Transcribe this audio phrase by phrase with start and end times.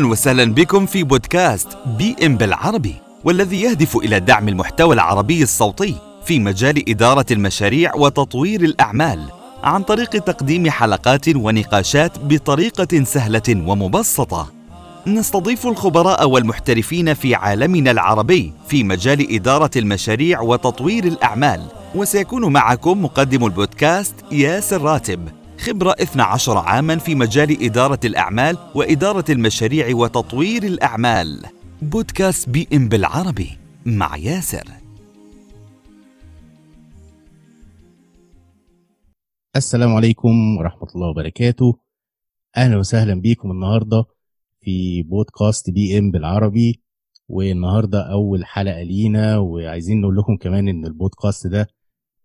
[0.00, 5.94] أهلا وسهلا بكم في بودكاست بي إم بالعربي والذي يهدف إلى دعم المحتوى العربي الصوتي
[6.24, 9.20] في مجال إدارة المشاريع وتطوير الأعمال
[9.62, 14.52] عن طريق تقديم حلقات ونقاشات بطريقة سهلة ومبسطة.
[15.06, 21.62] نستضيف الخبراء والمحترفين في عالمنا العربي في مجال إدارة المشاريع وتطوير الأعمال
[21.94, 25.39] وسيكون معكم مقدم البودكاست ياسر راتب.
[25.60, 31.44] خبرة 12 عاما في مجال إدارة الأعمال وإدارة المشاريع وتطوير الأعمال.
[31.82, 34.64] بودكاست PM بالعربي مع ياسر.
[39.56, 41.78] السلام عليكم ورحمة الله وبركاته.
[42.56, 44.04] أهلا وسهلا بكم النهاردة
[44.60, 46.82] في بودكاست PM بالعربي
[47.28, 51.68] والنهاردة أول حلقة لينا وعايزين نقول لكم كمان إن البودكاست ده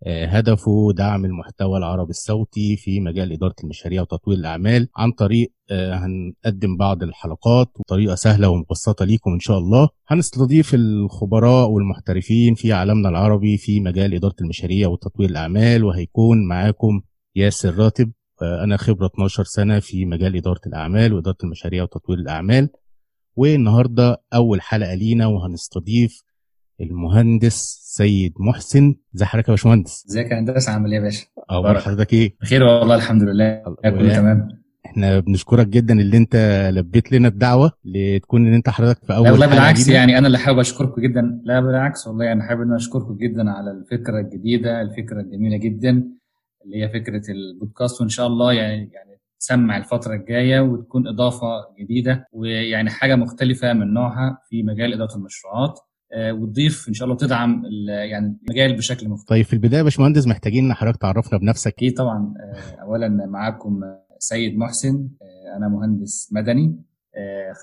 [0.07, 6.77] هدفه دعم المحتوى العربي الصوتي في مجال إدارة المشاريع وتطوير الأعمال عن طريق آه، هنقدم
[6.77, 9.89] بعض الحلقات بطريقة سهلة ومبسطة ليكم إن شاء الله.
[10.07, 17.01] هنستضيف الخبراء والمحترفين في عالمنا العربي في مجال إدارة المشاريع وتطوير الأعمال وهيكون معاكم
[17.35, 18.11] ياسر راتب
[18.41, 22.69] آه، أنا خبرة 12 سنة في مجال إدارة الأعمال وإدارة المشاريع وتطوير الأعمال.
[23.35, 26.23] والنهاردة أول حلقة لينا وهنستضيف
[26.81, 28.95] المهندس سيد محسن.
[29.15, 32.63] ازي حضرتك يا باشمهندس؟ ازيك يا هندسة؟ عامل إيه يا باشا؟ أخبار حضرتك إيه؟ بخير
[32.63, 33.63] والله الحمد لله.
[33.83, 34.47] كله تمام؟
[34.85, 36.35] إحنا بنشكرك جدا اللي أنت
[36.73, 40.37] لبيت لنا الدعوة لتكون إن أنت حضرتك في أول لا والله بالعكس يعني أنا اللي
[40.37, 41.41] حابب أشكركم جدا.
[41.43, 46.03] لا بالعكس والله أنا حابب إن أشكركم جدا على الفكرة الجديدة الفكرة الجميلة جدا
[46.65, 48.01] اللي هي فكرة البودكاست.
[48.01, 51.47] وإن شاء الله يعني يعني تسمع الفترة الجاية وتكون إضافة
[51.79, 55.79] جديدة ويعني حاجة مختلفة من نوعها في مجال إدارة المشروعات.
[56.13, 59.29] وتضيف إن شاء الله تدعم يعني المجال بشكل مختلف.
[59.29, 61.73] طيب في البداية يا باشمهندس محتاجين ان حضرتك تعرفنا بنفسك.
[61.73, 62.33] أكيد طبعا.
[62.39, 63.81] آه، اولا معاكم
[64.19, 65.09] سيد محسن.
[65.21, 66.81] آه، أنا مهندس مدني.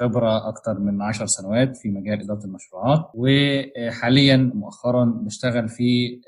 [0.01, 3.11] خبرة أكثر من 10 سنوات في مجال إدارة المشروعات.
[3.15, 6.21] وحاليا مؤخرا بشتغل في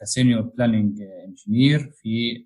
[0.00, 2.44] ك senior planning engineer في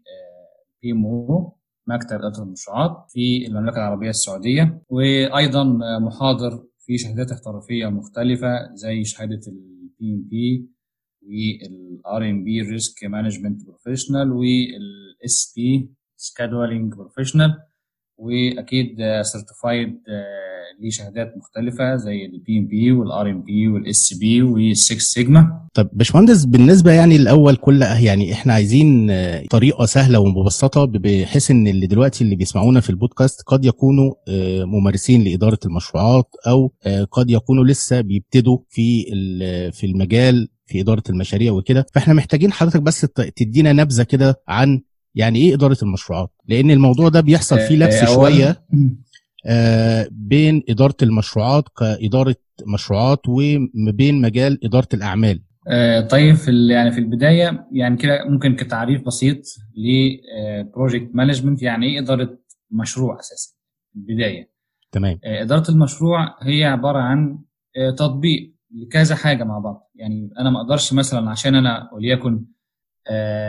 [0.83, 4.83] PMO مكتب إدارة المشروعات في المملكة العربية السعودية.
[4.89, 5.65] وأيضا
[5.99, 10.71] محاضر في شهادات احترافية مختلفة زي شهادة ال PMP
[11.23, 17.51] وال RMP risk management professional وال SP scheduling professional
[18.17, 19.99] وأكيد certified
[20.81, 25.61] ليه شهادات مختلفة زي ال PMP وال RMP وال SP وال six sigma.
[25.75, 31.69] طب باشمهندس بالنسبة يعني الأول كل يعني إحنا عايزين آه، طريقة سهلة ومبسطة بحيث إن
[31.69, 37.31] اللي دلوقتي اللي بيسمعونا في البودكاست قد يكونوا آه، ممارسين لإدارة المشروعات أو آه، قد
[37.31, 39.05] يكونوا لسه بيبتدوا في
[39.73, 41.87] في المجال في إدارة المشاريع وكده.
[41.95, 43.01] فإحنا محتاجين حضرتك بس
[43.37, 44.81] تدينا نبذة كده عن
[45.15, 48.65] يعني إيه إدارة المشروعات؟ لأن الموضوع ده بيحصل فيه لبس شوية
[49.47, 52.37] آه، بين إدارة المشروعات كإدارة
[52.75, 55.43] مشروعات وما بين مجال إدارة الأعمال.
[55.69, 59.39] آه، طيب في يعني في البداية يعني كده ممكن كتعريف بسيط
[59.77, 62.39] ل project management يعني إيه إدارة
[62.71, 63.55] مشروع أساسا؟
[63.97, 64.51] البداية.
[64.93, 65.19] تمام.
[65.25, 67.39] آه، إدارة المشروع هي عبارة عن
[67.97, 69.91] تطبيق لكذا حاجة مع بعض.
[69.95, 72.45] يعني أنا ما أقدرش مثلا عشان أنا وليكن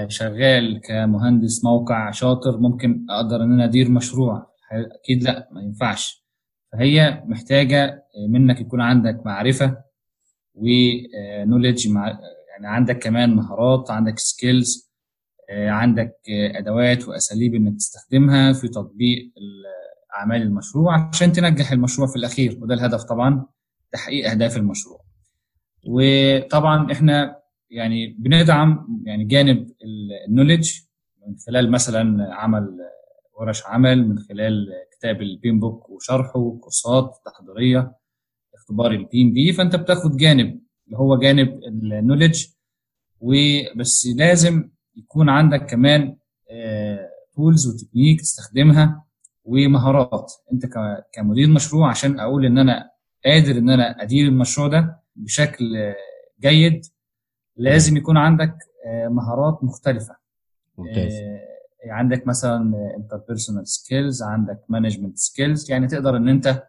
[0.08, 4.48] شغال كمهندس موقع شاطر ممكن أقدر إن أنا أدير مشروع.
[4.72, 6.26] أكيد لأ ما ينفعش.
[6.74, 9.78] فهي محتاجة منك يكون عندك معرفة
[10.56, 12.08] ونولج مع
[12.50, 14.92] يعني عندك كمان مهارات عندك سكيلز
[15.52, 19.32] عندك أدوات وأساليب إنك تستخدمها في تطبيق
[20.20, 22.60] اعمال المشروع عشان تنجح المشروع في الأخير.
[22.62, 23.46] وده الهدف طبعا
[23.92, 25.00] تحقيق أهداف المشروع.
[25.88, 27.40] وطبعا إحنا
[27.70, 29.68] يعني بندعم يعني جانب
[30.28, 30.72] النولج
[31.28, 32.78] من خلال مثلا عمل
[33.40, 34.68] ورش عمل من خلال
[34.98, 37.92] كتاب ال PMBOK وشرحه كورسات تحضيرية
[38.56, 39.54] اختبار ال PMP.
[39.54, 42.46] فأنت بتاخد جانب اللي هو جانب ال knowledge
[43.22, 46.18] وبس لازم يكون عندك كمان
[47.36, 49.06] tools و technique تستخدمها
[49.46, 50.32] ومهارات.
[50.54, 50.66] أنت
[51.14, 52.90] كمدير مشروع عشان أقول إن أنا
[53.26, 55.94] قادر إن أنا أدير المشروع ده بشكل
[56.42, 56.82] جيد
[57.58, 60.16] لازم يكون عندك آه، مهارات مختلفة.
[60.78, 61.14] ممتاز.
[61.90, 66.64] عندك مثلا interpersonal skills عندك management skills يعني تقدر إن أنت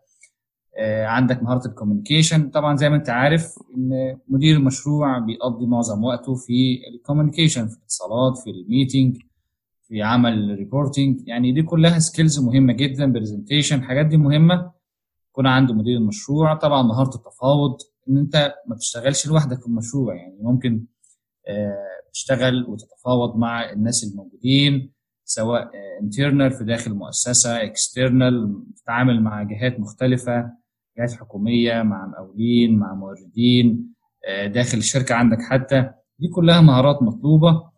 [0.78, 6.04] آه، عندك مهارة ال communication طبعا زي ما أنت عارف إن مدير المشروع بيقضي معظم
[6.04, 9.16] وقته في ال communication في الاتصالات في ال meeting
[9.88, 14.70] في عمل reporting يعني دي كلها skills مهمة جدا presentation الحاجات دي مهمة.
[15.30, 17.76] يكون عنده مدير المشروع طبعا مهارة التفاوض.
[18.08, 20.84] إن أنت ما تشتغلش لوحدك في المشروع يعني ممكن
[21.48, 24.92] آه، تشتغل وتتفاوض مع الناس الموجودين
[25.24, 25.70] سواء
[26.02, 30.52] internal في داخل مؤسسة external تتعامل مع جهات مختلفة
[30.98, 33.94] جهات حكومية مع مقاولين مع موردين
[34.46, 35.90] داخل الشركة عندك حتى.
[36.18, 37.70] دي كلها مهارات مطلوبة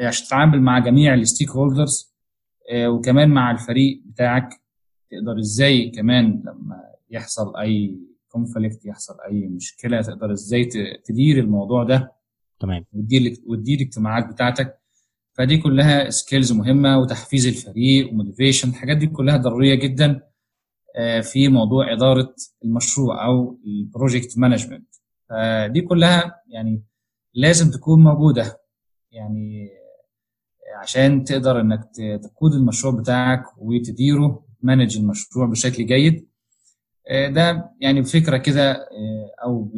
[0.00, 2.14] عشان تتعامل مع جميع ال stakeholders
[2.86, 4.48] وكمان مع الفريق بتاعك.
[5.10, 7.98] تقدر إزاي كمان لما يحصل أي
[8.32, 10.64] conflict يحصل أي مشكلة تقدر إزاي
[11.04, 12.12] تدير الموضوع ده
[12.60, 12.84] تمام.
[12.92, 14.78] وتدير وتدير الاجتماعات بتاعتك.
[15.34, 20.20] فدي كلها skills مهمة وتحفيز الفريق و motivation الحاجات دي كلها ضرورية جدا
[21.22, 22.34] في موضوع إدارة
[22.64, 24.94] المشروع أو ال project management
[25.28, 26.82] فدي كلها يعني
[27.34, 28.60] لازم تكون موجودة.
[29.10, 29.68] يعني
[30.80, 31.90] عشان تقدر إنك
[32.22, 36.28] تقود المشروع بتاعك وتديره manage المشروع بشكل جيد.
[37.10, 38.88] ده يعني بفكره كده
[39.44, 39.70] أو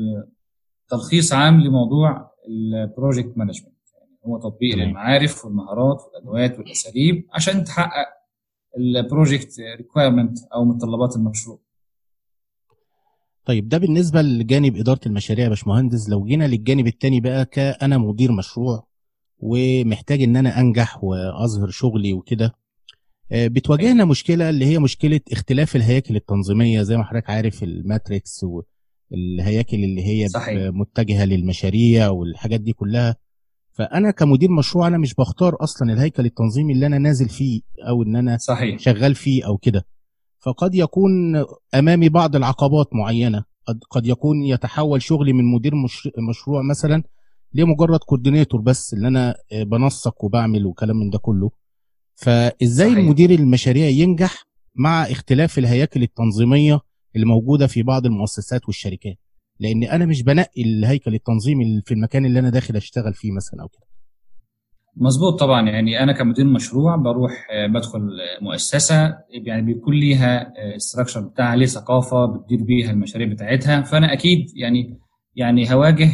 [0.88, 3.74] تلخيص عام لموضوع ال project management.
[4.00, 8.08] يعني هو تطبيق للمعارف والمهارات والأدوات والأساليب عشان تحقق
[8.78, 11.58] ال project requirement أو متطلبات المشروع.
[13.44, 16.08] طيب ده بالنسبة لجانب إدارة المشاريع يا باشمهندس.
[16.08, 18.86] لو جينا للجانب الثاني بقى كأنا مدير مشروع
[19.38, 22.54] ومحتاج إن أنا أنجح وأظهر شغلي وكده
[23.32, 26.82] بتواجهنا مشكلة اللي هي مشكلة اختلاف الهياكل التنظيمية.
[26.82, 28.44] زي ما حضرتك عارف الماتريكس
[29.10, 30.70] والهياكل اللي هي صحيح.
[30.74, 33.16] متجهة للمشاريع والحاجات دي كلها.
[33.72, 38.16] فأنا كمدير مشروع أنا مش بختار أصلا الهيكل التنظيمي اللي أنا نازل فيه أو إن
[38.16, 38.78] أنا صحيح.
[38.78, 39.86] شغال فيه أو كده.
[40.38, 41.10] فقد يكون
[41.74, 43.44] أمامي بعض العقبات معينة.
[43.90, 47.02] قد يكون يتحول شغلي من مدير مش مشروع مثلا
[47.54, 51.50] لمجرد coordinator بس اللي أنا بنسق وبعمل وكلام من ده كله.
[52.14, 53.04] فإزاي صحيح.
[53.08, 54.44] مدير المشاريع ينجح
[54.74, 56.80] مع اختلاف الهياكل التنظيمية
[57.16, 59.18] اللي موجوده في بعض المؤسسات والشركات؟
[59.60, 63.68] لأن أنا مش بنقي الهيكل التنظيمي في المكان اللي أنا داخل أشتغل فيه مثلا أو
[63.68, 63.86] كده.
[64.96, 65.68] مظبوط طبعا.
[65.68, 68.00] يعني أنا كمدير مشروع بروح بدخل
[68.40, 73.82] مؤسسة يعني بيكون ليها structure بتاعها ليه ثقافة بتدير بيها المشاريع بتاعتها.
[73.82, 74.98] فأنا أكيد يعني
[75.36, 76.10] يعني هواجه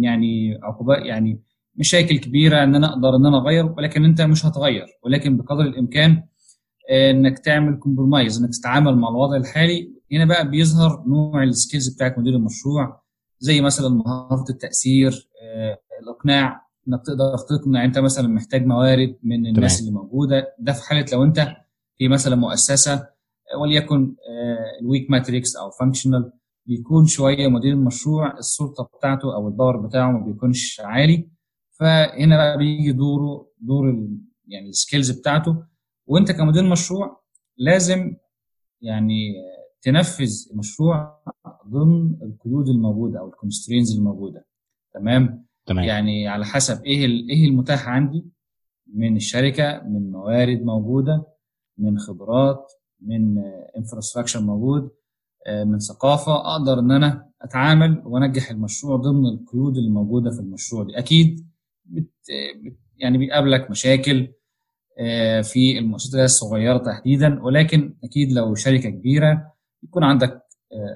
[0.00, 1.40] يعني عقوبات يعني
[1.76, 4.86] مشاكل كبيرة إن أنا أقدر إن أنا أغير ولكن أنت مش هتغير.
[5.04, 6.22] ولكن بقدر الإمكان
[7.10, 9.92] إنك تعمل compromise إنك تتعامل مع الوضع الحالي.
[10.12, 13.00] هنا بقى بيظهر نوع ال skills بتاعت مدير المشروع
[13.38, 15.28] زي مثلا مهارة التأثير
[16.02, 19.80] الإقناع إنك تقدر تقنع أنت مثلا محتاج موارد من الناس.
[19.80, 20.54] اللي موجودة.
[20.58, 21.46] ده في حالة لو أنت
[21.98, 23.06] في مثلا مؤسسة
[23.60, 24.14] وليكن
[24.82, 26.32] ال weak matrix أو functional
[26.66, 31.28] بيكون شوية مدير المشروع السلطة بتاعته أو ال power بتاعه ما بيكونش عالي.
[31.78, 34.18] فهنا بقى بيجي دوره دور ال
[34.48, 35.64] يعني ال skills بتاعته.
[36.06, 37.20] وانت كمدير مشروع
[37.56, 38.16] لازم
[38.80, 39.34] يعني
[39.82, 41.22] تنفذ المشروع
[41.68, 44.46] ضمن القيود الموجودة أو ال constraints الموجودة.
[44.94, 45.84] تمام؟ تمام.
[45.84, 48.26] يعني على حسب إيه إيه المتاح عندي
[48.94, 51.26] من الشركة من موارد موجودة
[51.78, 53.38] من خبرات من
[53.76, 54.90] infrastructure موجود
[55.66, 56.34] من ثقافة.
[56.34, 60.98] أقدر إن أنا أتعامل وأنجح المشروع ضمن القيود اللي موجوده في المشروع دي.
[60.98, 61.46] أكيد
[61.84, 62.12] بت
[62.96, 64.28] يعني بيقابلك مشاكل
[65.42, 69.52] في المؤسسات الصغيرة تحديدا ولكن أكيد لو شركة كبيرة
[69.82, 70.42] بيكون عندك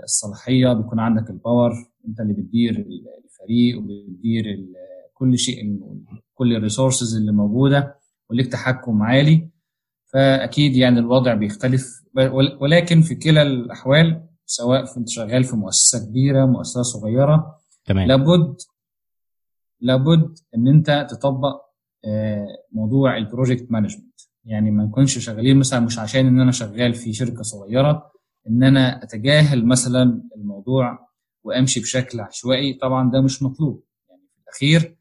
[0.05, 1.73] الصلاحية بيكون عندك ال power
[2.09, 2.71] أنت اللي بتدير
[3.25, 4.45] الفريق وبتدير
[5.15, 5.81] كل شيء
[6.35, 7.95] كل ال resources اللي موجودة
[8.31, 9.49] وليك تحكم عالي.
[10.13, 12.03] فأكيد يعني الوضع بيختلف
[12.61, 18.09] ولكن في كلا الأحوال سواء انت شغال في مؤسسة كبيرة مؤسسة صغيرة تمام.
[18.09, 18.57] لابد
[19.81, 21.61] لابد إن أنت تطبق
[22.73, 27.13] موضوع ال project management يعني ما نكونش شغالين مثلا مش عشان إن أنا شغال في
[27.13, 28.11] شركة صغيرة
[28.49, 31.09] إن أنا أتجاهل مثلا الموضوع
[31.45, 32.75] وأمشي بشكل عشوائي.
[32.75, 33.85] طبعا ده مش مطلوب.
[34.09, 34.99] يعني في الأخير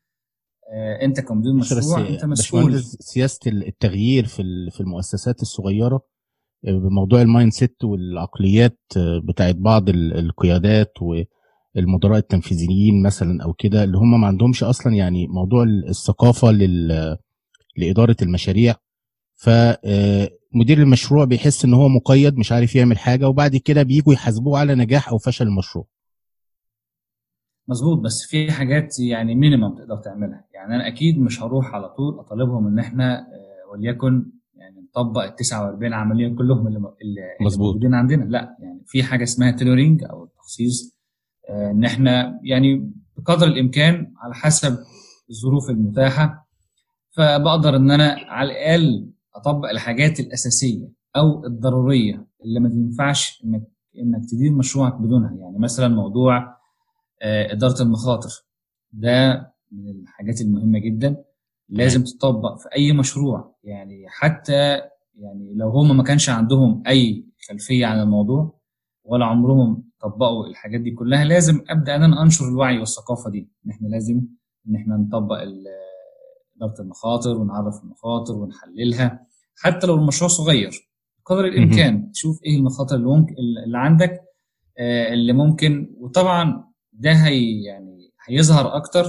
[1.01, 2.83] أنت كمدير مشروع أنت مسؤول.
[2.83, 6.01] سياسة التغيير في في المؤسسات الصغيرة
[6.63, 8.79] بموضوع ال mindset والعقليات
[9.23, 10.93] بتاعت بعض القيادات
[11.77, 17.17] والمدراء التنفيذيين مثلا أو كده اللي هم ما عندهمش أصلا يعني موضوع الثقافة لل
[17.77, 18.75] لإدارة المشاريع.
[19.35, 24.75] فمدير المشروع بيحس إن هو مقيد مش عارف يعمل حاجة وبعد كده بييجوا يحاسبوه على
[24.75, 25.87] نجاح أو فشل المشروع.
[27.67, 30.45] مظبوط بس في حاجات يعني minimum تقدر تعملها.
[30.53, 33.27] يعني أنا أكيد مش هروح على طول أطالبهم إن إحنا
[33.71, 38.23] وليكن يعني نطبق ال 49 عملية كلهم اللي, اللي موجودين عندنا.
[38.23, 40.96] لا يعني في حاجة اسمها tailoring أو التخصيص
[41.49, 44.77] إن إحنا يعني بقدر الإمكان على حسب
[45.29, 46.47] الظروف المتاحة
[47.11, 53.63] فبقدر إن أنا على الأقل أطبق الحاجات الأساسية أو الضرورية اللي ما تنفعش انك
[53.97, 55.33] إنك تدير مشروعك بدونها.
[55.39, 56.57] يعني مثلا موضوع
[57.21, 58.29] إدارة المخاطر.
[58.91, 61.23] ده من الحاجات المهمة جدا.
[61.69, 63.55] لازم تطبق في أي مشروع.
[63.63, 64.81] يعني حتى
[65.15, 68.56] يعني لو هم ما كانش عندهم أي خلفية عن الموضوع
[69.07, 73.49] ولا عمرهم طبقوا الحاجات دي كلها لازم أبدأ أنا أنشر الوعي والثقافة دي.
[73.65, 74.21] إن إحنا لازم
[74.69, 75.35] إن إحنا نطبق
[76.55, 79.27] إدارة المخاطر ونعرف المخاطر ونحللها.
[79.55, 80.71] حتى لو المشروع صغير
[81.25, 83.35] قدر الإمكان تشوف إيه المخاطر اللي ممكن
[83.65, 84.21] اللي عندك
[84.79, 85.95] آه، اللي ممكن.
[85.97, 89.05] وطبعا ده هي يعني هيظهر أكتر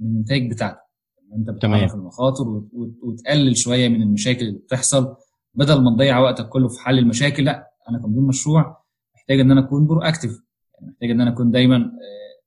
[0.00, 0.80] من النتائج بتاعتك
[1.36, 2.62] أنت بتعرف المخاطر
[3.02, 5.16] وتقلل شوية من المشاكل اللي بتحصل
[5.54, 8.79] بدل ما تضيع وقتك كله في حل المشاكل لأ أنا كمدير مشروع
[9.30, 10.42] محتاج إن أنا أكون برو اكتف
[10.74, 12.42] يعني محتاج إن أنا أكون دايما آه،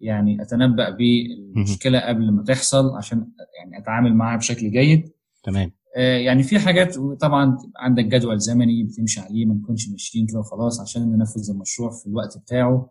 [0.00, 5.12] يعني أتنبأ بالمشكلة قبل ما تحصل عشان يعني أتعامل معاها بشكل جيد.
[5.44, 5.72] تمام.
[5.96, 10.80] آه، يعني في حاجات طبعا عندك جدول زمني بتمشي عليه ما نكونش ماشيين كده وخلاص
[10.80, 12.90] عشان ننفذ المشروع في الوقت بتاعه.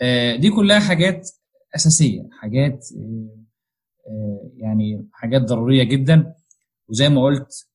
[0.00, 1.30] آه، دي كلها حاجات
[1.76, 2.86] أساسية حاجات
[4.56, 6.34] يعني حاجات ضرورية جدا.
[6.88, 7.68] وزي ما قلت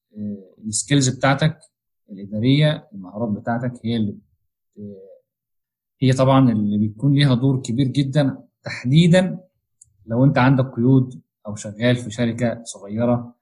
[0.68, 1.60] السكيلز بتاعتك
[2.12, 4.16] الإدارية المهارات بتاعتك هي اللي
[6.02, 9.40] هي طبعا اللي بيكون ليها دور كبير جدا تحديدا
[10.06, 13.36] لو أنت عندك قيود أو شغال في شركة صغيرة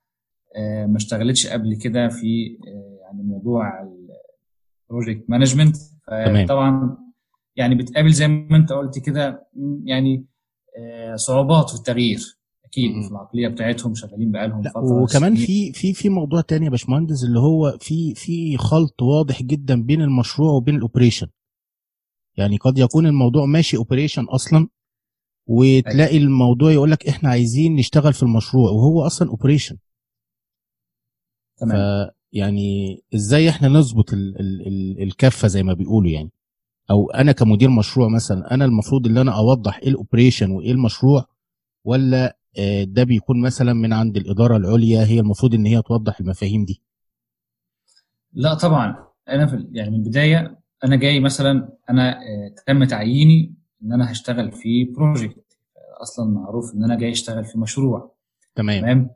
[0.55, 3.88] آه، ما اشتغلتش قبل كده في آه، يعني موضوع
[4.89, 5.77] ال project management
[6.47, 6.97] طبعا
[7.55, 9.47] يعني بتقابل زي ما أنت قلت كده
[9.83, 10.25] يعني
[10.77, 12.38] آه، صعوبات في التغيير.
[12.71, 15.03] أكيد في العقلية بتاعتهم شغالين بقالهم فترة.
[15.03, 19.83] وكمان في في في موضوع تاني يا باشمهندس اللي هو في في خلط واضح جدا
[19.83, 21.27] بين المشروع وبين ال operation.
[22.37, 24.67] يعني قد يكون الموضوع ماشي operation أصلا
[25.47, 26.23] وتلاقي أيوة.
[26.23, 29.77] الموضوع يقول لك إحنا عايزين نشتغل في المشروع وهو أصلا operation.
[31.57, 32.09] تمام.
[32.33, 36.31] يعني إزاي إحنا نظبط ال ال ال الكفة زي ما بيقولوا يعني؟
[36.91, 41.25] أو أنا كمدير مشروع مثلا أنا المفروض ان أنا أوضح إيه ال operation وإيه المشروع
[41.85, 42.37] ولا
[42.84, 46.81] ده بيكون مثلا من عند الإدارة العليا هي المفروض إن هي توضح المفاهيم دي.
[48.34, 49.08] لا طبعا.
[49.29, 53.53] أنا في يعني من البداية أنا جاي مثلا أنا آه، تم تعييني
[53.84, 55.57] إن أنا هشتغل في project
[56.01, 58.15] أصلا معروف إن أنا جاي أشتغل في مشروع.
[58.55, 58.81] تمام.
[58.81, 59.10] تمام؟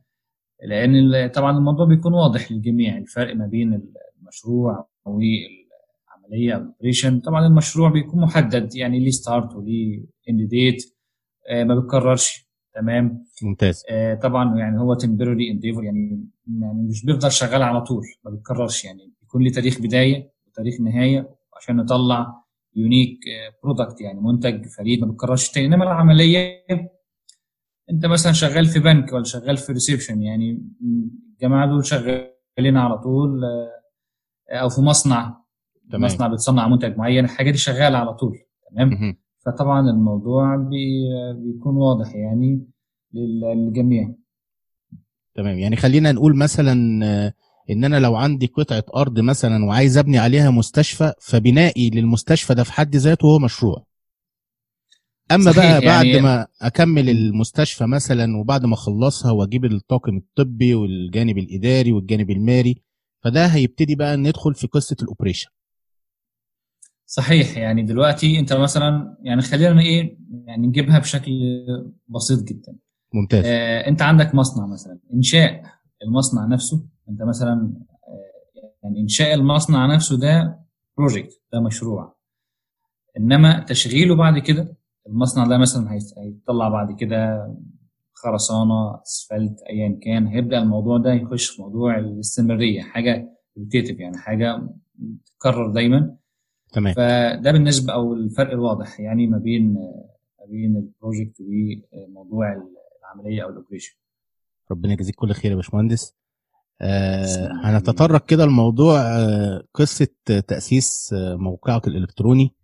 [0.64, 3.82] لأن طبعا الموضوع بيكون واضح للجميع الفرق ما بين
[4.22, 10.96] المشروع والعملية أو ال operation طبعا المشروع بيكون محدد يعني ليه start وليه end date
[11.50, 12.45] آه، ما بيتكررش.
[12.76, 13.84] تمام؟ ممتاز.
[13.90, 16.26] آه طبعا يعني هو temporary endeavor يعني
[16.62, 21.36] يعني مش بيفضل شغال على طول ما بيتكررش يعني بيكون ليه تاريخ بداية وتاريخ نهاية
[21.58, 22.44] عشان نطلع
[22.76, 23.20] unique
[23.64, 25.66] product يعني منتج فريد ما بيتكررش تاني.
[25.68, 26.66] إنما العملية
[27.92, 30.64] أنت مثلا شغال في بنك ولا شغال في reception يعني
[31.34, 35.42] الجماعة دول شغالين على طول آه، أو في مصنع.
[35.92, 36.04] تمام.
[36.04, 38.38] مصنع بتصنع منتج معين الحاجة دي شغالة على طول
[38.72, 41.04] تمام؟ فطبعا الموضوع بي
[41.36, 42.62] بيكون واضح يعني
[43.14, 44.14] للجميع.
[45.36, 45.60] تمام.
[45.60, 46.74] يعني خلينا نقول مثلا
[47.70, 52.74] إن أنا لو عندي قطعة أرض مثلا وعايز أبني عليها مستشفى فبنائي للمستشفى ده في
[52.74, 53.86] حد ذاته هو مشروع.
[55.32, 61.38] أما بقى بعد يعني ما أكمل المستشفى مثلا وبعد ما أخلصها وأجيب الطاقم الطبي والجانب
[61.38, 62.76] الإداري والجانب المالي
[63.24, 65.50] فده هيبتدي بقى ندخل في قصة ال operation.
[67.16, 71.32] صحيح يعني دلوقتي انت مثلا يعني خلينا إيه يعني نجيبها بشكل
[72.08, 72.76] بسيط جدا.
[73.14, 73.46] ممتاز.
[73.46, 75.62] آه انت عندك مصنع مثلا إنشاء
[76.04, 76.86] المصنع نفسه.
[77.10, 77.74] انت مثلا
[78.08, 80.60] آه يعني إنشاء المصنع نفسه ده
[80.98, 82.16] بروجكت ده مشروع.
[83.18, 87.48] إنما تشغيله بعد كده المصنع ده مثلا هيطلع بعد كده
[88.14, 90.28] خرسانة أسفلت ايا كان.
[90.28, 94.70] هيبدأ الموضوع ده يخش في موضوع الاستمرارية حاجة repetitive يعني حاجة
[95.26, 96.16] تتكرر دايما.
[96.76, 96.94] تمام.
[96.94, 99.74] فده بالنسبة أو الفرق الواضح يعني ما بين
[100.40, 102.56] ما بين ال project وموضوع
[103.04, 103.96] العملية أو ال operation
[104.72, 106.16] ربنا يجزيك كل خير يا باشمهندس.
[106.82, 112.56] آه هنتطرق كده لموضوع آه قصة تأسيس آه موقعك الإلكتروني.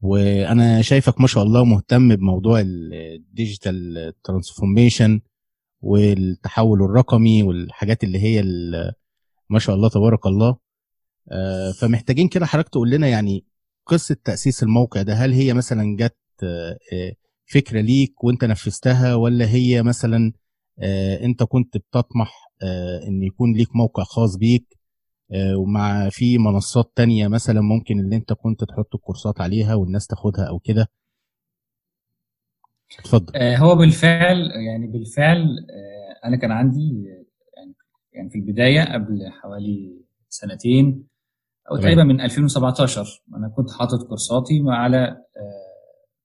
[0.00, 5.20] وأنا شايفك ما شاء الله مهتم بموضوع ال digital transformation
[5.80, 8.42] والتحول الرقمي والحاجات اللي هي
[9.50, 10.56] ما شاء الله تبارك الله.
[11.80, 13.44] فمحتاجين كده حضرتك تقول لنا يعني
[13.86, 17.12] قصة تأسيس الموقع ده هل هي مثلا جت آه، آه،
[17.46, 20.32] فكرة ليك وانت نفذتها ولا هي مثلا
[21.22, 22.34] انت كنت بتطمح
[23.08, 24.78] ان يكون ليك موقع خاص بيك
[25.56, 30.58] ومع في منصات تانية مثلا ممكن اللي انت كنت تحط الكورسات عليها والناس تاخدها أو
[30.58, 30.88] كده؟
[32.98, 33.38] اتفضل.
[33.38, 35.66] هو بالفعل يعني بالفعل
[36.24, 37.04] أنا كان عندي
[37.56, 37.74] يعني
[38.12, 41.11] يعني في البداية قبل حوالي سنتين
[41.70, 44.98] أو تقريبا من 2017 أنا كنت حاطط كورساتي على
[45.36, 45.72] آه،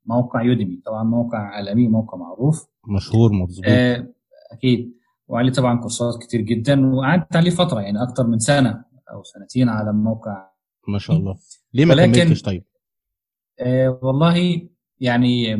[0.06, 0.82] موقع يوديمي.
[0.86, 2.67] طبعا موقع عالمي موقع معروف.
[2.88, 3.65] مشهور مظبوط.
[3.67, 4.08] آه،
[4.51, 4.94] أكيد.
[5.27, 6.94] وعليه طبعا كورسات كتير جدا.
[6.96, 10.50] وقعدت عليه فترة يعني أكتر من سنة أو سنتين على الموقع
[10.88, 11.38] ما شاء الله.
[11.74, 12.63] ليه ما كملتش طيب؟
[13.60, 14.62] آه والله
[15.00, 15.53] يعني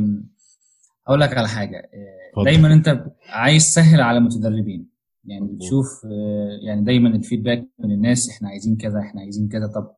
[1.07, 1.89] أقول لك على حاجة.
[2.38, 2.43] آه.
[2.43, 4.97] دايما أنت عايز تسهل على المتدربين.
[5.27, 5.46] يعني.
[5.48, 9.91] بتشوف آه يعني دايما الفيدباك من الناس إحنا عايزين كذا إحنا عايزين كذا طب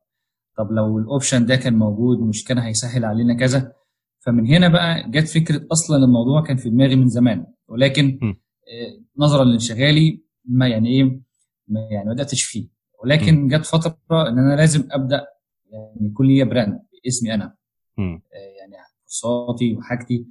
[0.56, 3.72] طب لو الاوبشن ده كان موجود مش كان هيسهل علينا كذا
[4.18, 8.26] فمن هنا بقى جت فكرة أصلا الموضوع كان في دماغي من زمان ولكن م.
[8.26, 11.20] آه نظرا لانشغالي ما يعني إيه
[11.68, 12.68] ما يعني ما بدأتش فيه
[13.04, 15.26] ولكن جت فترة إن أنا لازم أبدأ
[15.72, 17.54] يعني يكون ليا brand باسمي أنا.
[17.98, 18.74] آه، يعني
[19.22, 20.26] كورساتي وحاجتي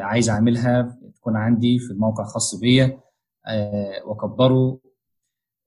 [0.00, 3.00] عايز أعملها تكون عندي في الموقع خاص بيا
[4.06, 4.78] واكبره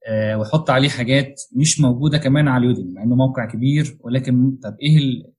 [0.07, 4.57] آه، واحط عليه حاجات مش موجودة كمان على ال Udemy مع إنه موقع كبير ولكن
[4.63, 5.33] طب إيه ال-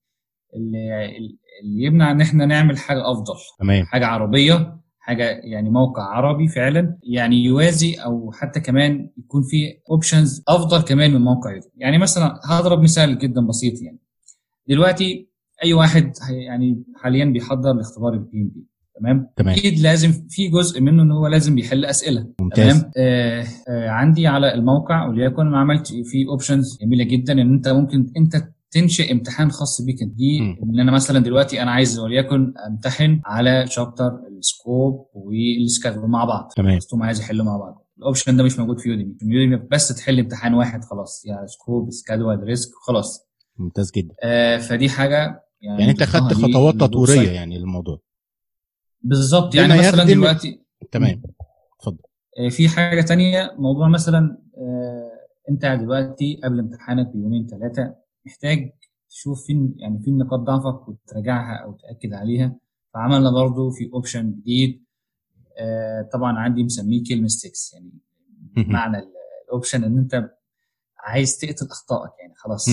[0.55, 3.85] اللي, يمنع إن إحنا نعمل حاجة أفضل؟ تمام.
[3.85, 10.43] حاجة عربية حاجة يعني موقع عربي فعلا يعني يوازي أو حتى كمان يكون فيه options
[10.49, 13.99] أفضل كمان من موقع Udemy يعني مثلا هضرب مثال جدا بسيط يعني.
[14.69, 15.29] دلوقتي
[15.65, 18.67] أي واحد يعني حاليا بيحضر لاختبار ال PMP
[19.01, 19.55] تمام؟ تمام.
[19.55, 22.27] أكيد لازم في جزء منه إن هو لازم يحل أسئلة.
[22.41, 22.81] ممتاز.
[22.81, 28.13] تمام؟ آه آه عندي على الموقع وليكن عملت فيه options جميلة جدا إن أنت ممكن
[28.17, 30.03] أنت تنشئ امتحان خاص بيك.
[30.03, 30.15] انت.
[30.15, 30.39] دي.
[30.63, 36.25] إن أنا مثلا دلوقتي أنا عايز وليكن أمتحن على chapter ال scope وال schedule مع
[36.25, 36.53] بعض.
[36.57, 36.79] تمام.
[37.03, 37.87] عايز يحلوا مع بعض.
[37.99, 41.23] ال option ده مش موجود في Udemy في Udemy بس تحل امتحان واحد خلاص.
[41.27, 43.29] يعني scope schedule risk خلاص.
[43.59, 44.15] ممتاز جدا.
[44.23, 47.31] آه فدي حاجة يعني, يعني أنت خدت خطوات تطويرية.
[47.31, 47.99] يعني للموضوع.
[49.03, 49.55] بالظبط.
[49.55, 50.63] يعني مثلا دلوقتي
[50.93, 51.23] تمام.
[51.81, 51.99] اتفضل.
[52.39, 53.55] آه، في حاجة تانية.
[53.59, 55.11] موضوع مثلا آه،
[55.51, 57.95] انت دلوقتي قبل امتحانك بيومين ثلاثة
[58.27, 58.71] محتاج
[59.11, 62.57] تشوف فين يعني فين نقاط ضعفك وتراجعها أو تأكد عليها.
[62.95, 64.85] فعملنا برضو في option جديد.
[65.59, 67.91] آه، طبعا عندي مسميه kill mistakes يعني
[68.57, 68.73] مهم.
[68.73, 69.13] معنى ال-
[69.45, 70.31] ال option إن انت
[70.99, 72.69] عايز تقتل أخطائك يعني خلاص.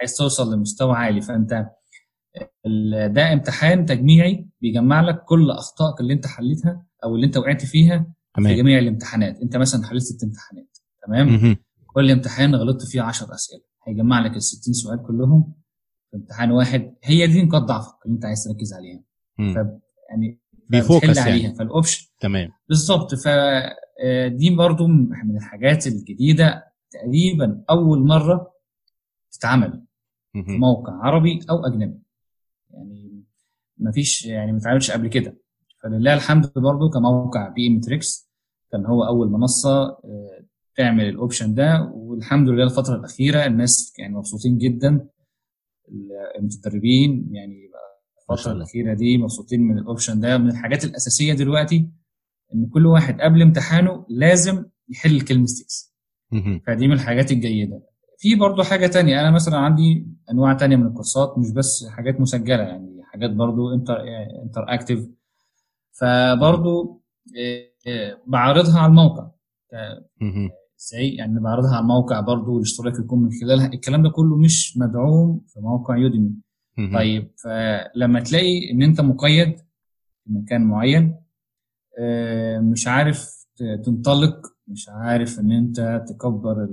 [0.00, 1.20] عايز توصل لمستوى عالي.
[1.20, 1.66] فأنت
[3.10, 7.98] ده امتحان تجميعي بيجمع لك كل أخطائك اللي أنت حليتها أو اللي أنت وقعت فيها
[7.98, 8.56] في تمام.
[8.56, 9.40] جميع الامتحانات.
[9.40, 11.56] أنت مثلا حليت ست امتحانات تمام؟ مهم.
[11.86, 13.62] كل امتحان غلطت فيه 10 أسئلة.
[13.86, 15.54] هيجمع لك ال 60 سؤال كلهم
[16.10, 16.94] في امتحان واحد.
[17.04, 19.00] هي دي نقاط ضعفك اللي أنت عايز تركز عليها.
[19.36, 19.66] ف
[20.10, 21.30] يعني بي focus يعني.
[21.30, 21.52] عليها.
[21.52, 22.50] فال option تمام.
[22.68, 23.14] بالظبط.
[23.14, 26.64] فدي برضو من الحاجات الجديدة.
[26.90, 28.52] تقريبا أول مرة
[29.32, 29.84] تتعمل
[30.34, 30.58] في.
[30.58, 32.03] موقع عربي أو أجنبي.
[32.76, 33.22] يعني
[33.78, 35.36] ما فيش يعني ما اتعملش قبل كده.
[35.82, 38.30] فلله الحمد برضو كموقع PM Tricks
[38.72, 40.44] كان هو أول منصة آه،
[40.76, 41.92] تعمل ال option ده.
[41.94, 45.08] والحمد لله الفترة الأخيرة الناس يعني مبسوطين جدا
[46.38, 47.70] المتدربين يعني
[48.30, 48.52] الفترة.
[48.52, 50.38] الأخيرة دي مبسوطين من ال option ده.
[50.38, 51.90] من الحاجات الأساسية دلوقتي
[52.54, 55.20] إن كل واحد قبل امتحانه لازم يحل
[56.32, 56.60] مهم.
[56.66, 57.82] فدي من الحاجات الجيدة.
[58.18, 59.20] في برضو حاجة تانية.
[59.20, 63.96] أنا مثلا عندي أنواع تانية من الكورسات مش بس حاجات مسجلة يعني حاجات برضو inter
[64.44, 65.08] interactive
[65.92, 67.02] فبرضو
[67.38, 69.30] آه، آه، بعرضها على الموقع.
[70.80, 75.40] إزاي؟ يعني بعرضها على الموقع برضو الاشتراك يكون من خلالها الكلام ده كله مش مدعوم
[75.48, 76.32] في موقع Udemy.
[76.94, 79.58] طيب فلما تلاقي إن أنت مقيد
[80.24, 81.16] في مكان معين
[81.98, 83.46] آه، مش عارف
[83.84, 86.68] تنطلق مش عارف إن أنت تكبر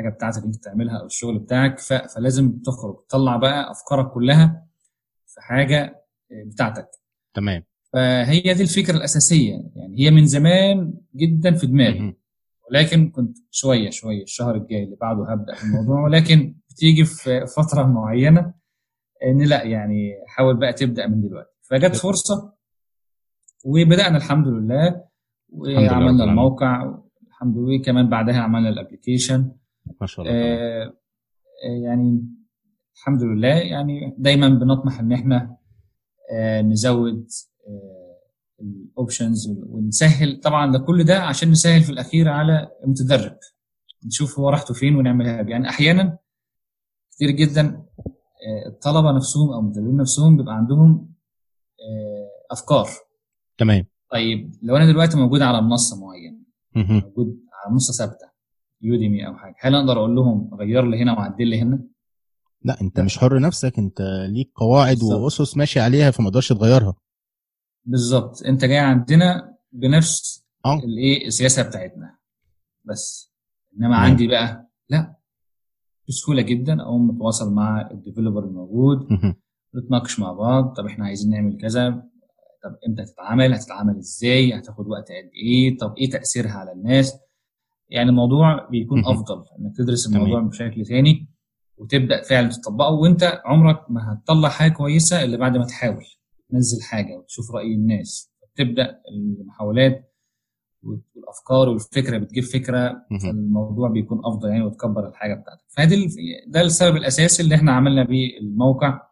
[0.00, 4.66] الحاجة بتاعتك اللي انت تعملها أو الشغل بتاعك فلازم تخرج تطلع بقى أفكارك كلها
[5.26, 5.82] في حاجة
[6.32, 6.88] آه، بتاعتك.
[7.34, 7.64] تمام.
[7.92, 12.16] فهي دي الفكرة الأساسية يعني هي من زمان جدا في دماغي.
[12.70, 16.00] ولكن كنت شوية شوية الشهر الجاي اللي بعده هبدأ في الموضوع.
[16.04, 18.54] ولكن بتيجي في فترة معينة
[19.24, 21.50] إن لأ يعني حاول بقى تبدأ من دلوقتي.
[21.62, 22.52] فجت فرصة
[23.64, 24.88] وبدأنا الحمد لله
[25.52, 26.20] لله وعملنا العالمين.
[26.28, 26.94] الموقع
[27.28, 27.82] الحمد لله.
[27.82, 29.52] كمان بعدها عملنا ال application
[30.00, 30.36] ما شاء الله.
[30.38, 30.84] آه،
[31.64, 32.24] آه، يعني
[32.96, 35.56] الحمد لله يعني دايما بنطمح إن إحنا
[36.32, 37.26] آه، نزود
[38.60, 43.38] ال options ونسهل طبعا ده كل ده عشان نسهل في الأخير على المتدرب
[44.06, 45.42] نشوف هو راحته فين ونعملها.
[45.42, 46.18] يعني أحيانا
[47.10, 47.84] كتير جدا
[48.66, 51.14] الطلبة نفسهم أو المدربين نفسهم بيبقى عندهم
[52.50, 52.88] أفكار
[53.58, 56.38] تمام طيب لو أنا دلوقتي موجود على منصة معينة.
[56.76, 58.28] موجود على منصة ثابتة
[58.82, 59.54] يوديمي أو حاجة.
[59.60, 61.80] هل أقدر أقول لهم غير لي هنا وعدل لي هنا؟
[62.62, 63.00] لا أنت.
[63.00, 65.02] مش حر نفسك أنت ليك قواعد.
[65.02, 66.94] وأسس ماشي عليها فما تقدرش تغيرها.
[67.84, 68.42] بالظبط.
[68.42, 70.78] أنت جاي عندنا بنفس آه.
[70.78, 72.16] الإيه السياسة بتاعتنا.
[72.84, 73.32] بس.
[73.76, 74.00] إنما تمام.
[74.10, 75.14] عندي بقى لا.
[76.08, 79.08] بسهولة جدا أقوم متواصل مع الديفلوبر الموجود.
[79.76, 80.72] نتناقش مع بعض.
[80.76, 81.90] طب إحنا عايزين نعمل كذا.
[82.64, 87.18] طب إمتى هتتعمل هتتعمل إزاي؟ هتاخد وقت قد إيه؟ طب إيه تأثيرها على الناس؟
[87.90, 89.00] يعني الموضوع بيكون.
[89.06, 90.22] أفضل إنك تدرس تمام.
[90.22, 91.28] الموضوع بشكل تاني
[91.76, 96.04] وتبدأ فعلا تطبقه وأنت عمرك ما هتطلع حاجة كويسة إلا بعد ما تحاول
[96.50, 100.14] تنزل حاجة وتشوف رأي الناس تبدأ المحاولات
[100.82, 103.06] والأفكار والفكرة بتجيب فكرة.
[103.22, 108.38] فالموضوع بيكون أفضل يعني وتكبر الحاجة بتاعتك ال- ده السبب الأساسي اللي إحنا عملنا بيه
[108.40, 109.08] الموقع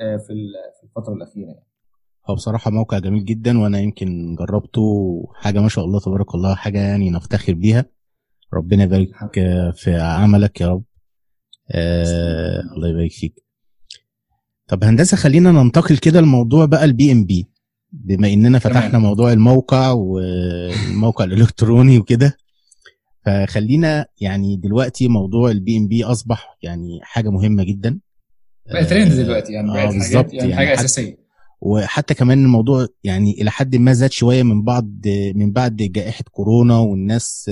[0.00, 0.32] آه، في
[0.84, 1.66] الفترة الأخيرة يعني.
[2.26, 4.82] هو بصراحة موقع جميل جدا وأنا يمكن جربته
[5.34, 7.84] حاجة ما شاء الله تبارك الله حاجة يعني نفتخر بيها.
[8.54, 10.82] ربنا يبارك آه، في عملك يا رب.
[11.74, 13.34] آه الله يبارك فيك.
[14.68, 17.48] طب هندسة خلينا ننتقل كده لموضوع بقى ال PMP
[17.92, 19.02] بما إننا فتحنا تمام.
[19.02, 22.36] موضوع الموقع والموقع الإلكتروني وكده
[23.26, 28.00] فخلينا يعني دلوقتي موضوع ال PMP أصبح يعني حاجة مهمة جدا.
[28.72, 31.16] بقى ترند دلوقتي يعني آه، بقت حاجات يعني, يعني حاجة حتى- أساسية.
[31.60, 36.78] وحتى كمان الموضوع يعني إلى حد ما زاد شوية من بعد من بعد جائحة كورونا
[36.78, 37.50] والناس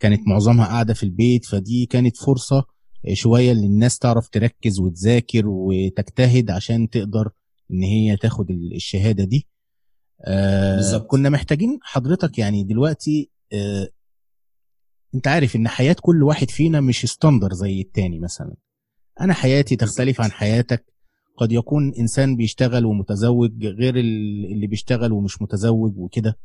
[0.00, 2.64] كانت معظمها قاعدة في البيت فدي كانت فرصة
[3.12, 7.30] شوية للناس تعرف تركز وتذاكر وتجتهد عشان تقدر
[7.70, 9.46] إن هي تاخد الشهادة دي.
[10.24, 11.06] آه بالظبط.
[11.06, 13.88] كنا محتاجين حضرتك يعني دلوقتي آه
[15.14, 18.54] أنت عارف إن حياة كل واحد فينا مش standard زي التاني مثلا.
[19.20, 20.84] أنا حياتي تختلف عن حياتك.
[21.40, 26.38] قد يكون إنسان بيشتغل ومتزوج غير ال- اللي بيشتغل ومش متزوج وكده.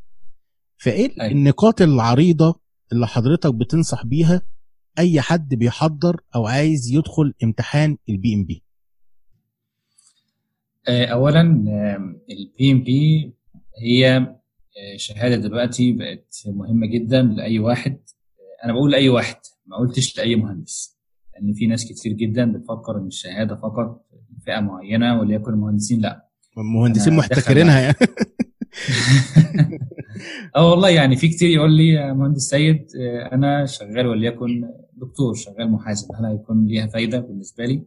[0.77, 1.31] فإيه أيوة.
[1.31, 2.59] النقاط العريضة
[2.91, 4.41] اللي حضرتك بتنصح بيها
[4.99, 8.63] أي حد بيحضر أو عايز يدخل امتحان ال PMP
[10.87, 11.41] آه، اولا
[12.29, 13.33] ال PMP
[13.81, 17.91] هي آه، شهادة دلوقتي بقت مهمة جدا لأي واحد.
[17.91, 20.95] آه، أنا بقول لأي واحد ما قلتش لأي مهندس
[21.33, 24.04] لأن في ناس كتير جدا بتفكر إن الشهادة فقط
[24.45, 26.25] فئة معينة وليكن المهندسين لا.
[26.57, 27.95] مهندسين محتكرينها يعني.
[30.55, 35.71] أه والله يعني في كتير يقول لي مهندس سيد آه، أنا شغال وليكن دكتور شغال
[35.71, 36.07] محاسب.
[36.15, 37.83] هل هيكون ليها فايدة بالنسبة لي؟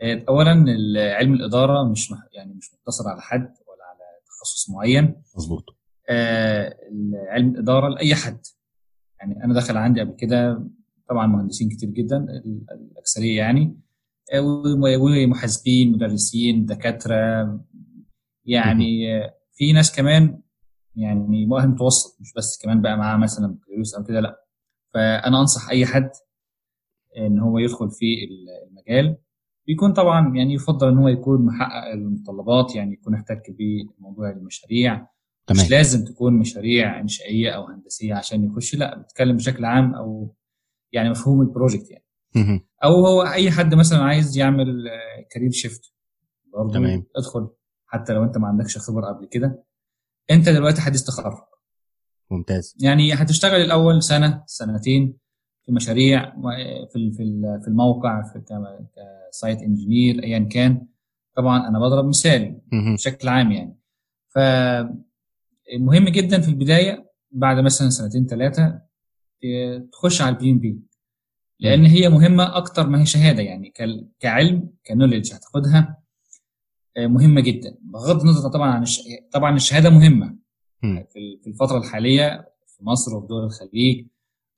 [0.00, 0.50] آه، اولا
[0.96, 5.14] علم الإدارة مش يعني مش مقتصر على حد ولا على تخصص معين.
[5.36, 5.76] مظبوط.
[6.08, 6.74] آه،
[7.28, 8.38] علم الإدارة لأي حد.
[9.20, 10.68] يعني أنا دخل عندي قبل كده
[11.08, 13.76] طبعا مهندسين كتير جدا ال- الأكثرية يعني.
[14.36, 17.14] ومحاسبين مدرسين دكاترة
[18.44, 19.06] يعني
[19.52, 20.40] في ناس كمان
[20.96, 24.44] يعني مؤهل متوسط مش بس كمان بقى معاه مثلا بكالوريوس أو كده لأ.
[24.94, 26.10] فأنا أنصح أي حد
[27.18, 28.06] إن هو يدخل في
[28.70, 29.16] المجال.
[29.66, 34.94] بيكون طبعا يعني يفضل إن هو يكون محقق المتطلبات يعني يكون احتك بموضوع المشاريع.
[35.46, 35.64] تمام.
[35.64, 40.34] مش لازم تكون مشاريع إنشائية أو هندسية عشان يخش لأ بتكلم بشكل عام أو
[40.92, 42.04] يعني مفهوم ال project يعني.
[42.84, 44.90] أو هو أي حد مثلا عايز يعمل
[45.30, 45.92] career shift
[46.52, 47.04] برضه تمام.
[47.16, 47.48] ادخل
[47.86, 49.64] حتى لو أنت ما عندكش خبرة قبل كده.
[50.30, 51.36] أنت دلوقتي حديث تخرج.
[52.30, 52.76] ممتاز.
[52.80, 55.16] يعني هتشتغل الأول سنة سنتين
[55.66, 56.30] في مشاريع
[56.92, 58.42] في ال- في في الموقع في
[59.32, 60.86] ك site engineer ايا كان.
[61.36, 62.94] طبعا أنا بضرب مثال مهم.
[62.94, 63.78] بشكل عام يعني.
[64.28, 68.80] فمهم جدا في البداية بعد مثلا سنتين ثلاثة
[69.92, 70.80] تخش على ال PMP
[71.60, 73.72] لأن هي مهمة أكتر ما هي شهادة يعني
[74.20, 76.00] كعلم ك knowledge هتاخدها
[76.96, 77.76] آه، مهمة جدا.
[77.82, 79.00] بغض النظر طبعا عن الش...
[79.32, 80.36] طبعا الشهادة مهمة.
[81.12, 84.06] في الفترة الحالية في مصر وفي دول الخليج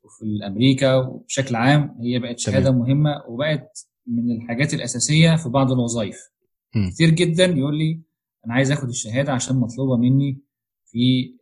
[0.03, 6.17] وفي أمريكا وبشكل عام هي بقت شهادة مهمة وبقت من الحاجات الأساسية في بعض الوظائف.
[6.95, 8.01] كتير جدا يقول لي
[8.47, 10.41] أنا عايز آخد الشهادة عشان مطلوبة مني
[10.87, 11.35] في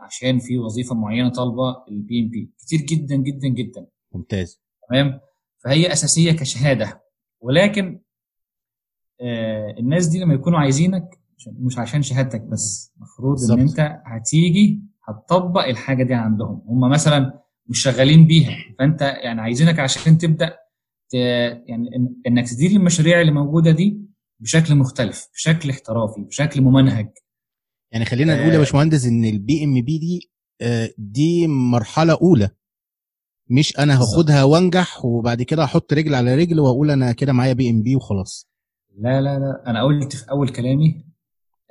[0.00, 3.86] عشان في وظيفة معينة طالبة ال PMP كتير جدا جدا جدا.
[4.14, 4.60] ممتاز.
[4.88, 5.20] تمام
[5.64, 7.02] فهي أساسية كشهادة
[7.40, 8.00] ولكن
[9.20, 13.50] آه الناس دي لما يكونوا عايزينك مش عشان شهادتك بس المفروض.
[13.52, 19.78] إن أنت هتيجي هتطبق الحاجة دي عندهم هم مثلا مش شغالين بيها فأنت يعني عايزينك
[19.78, 20.56] عشان تبدأ.
[21.14, 21.90] يعني.
[22.26, 24.00] إنك تدير المشاريع اللي موجودة دي
[24.40, 27.08] بشكل مختلف بشكل احترافي بشكل ممنهج
[27.92, 28.58] يعني خلينا نقول يا آه.
[28.58, 32.50] باشمهندس إن ال PMP دي آه، دي مرحلة أولى
[33.58, 33.94] مش أنا.
[34.02, 38.48] هاخدها وانجح وبعد كده أحط رجل على رجل وأقول أنا كده معايا PMP وخلاص.
[38.98, 39.62] لا لا لا.
[39.66, 41.04] أنا قلت في أول كلامي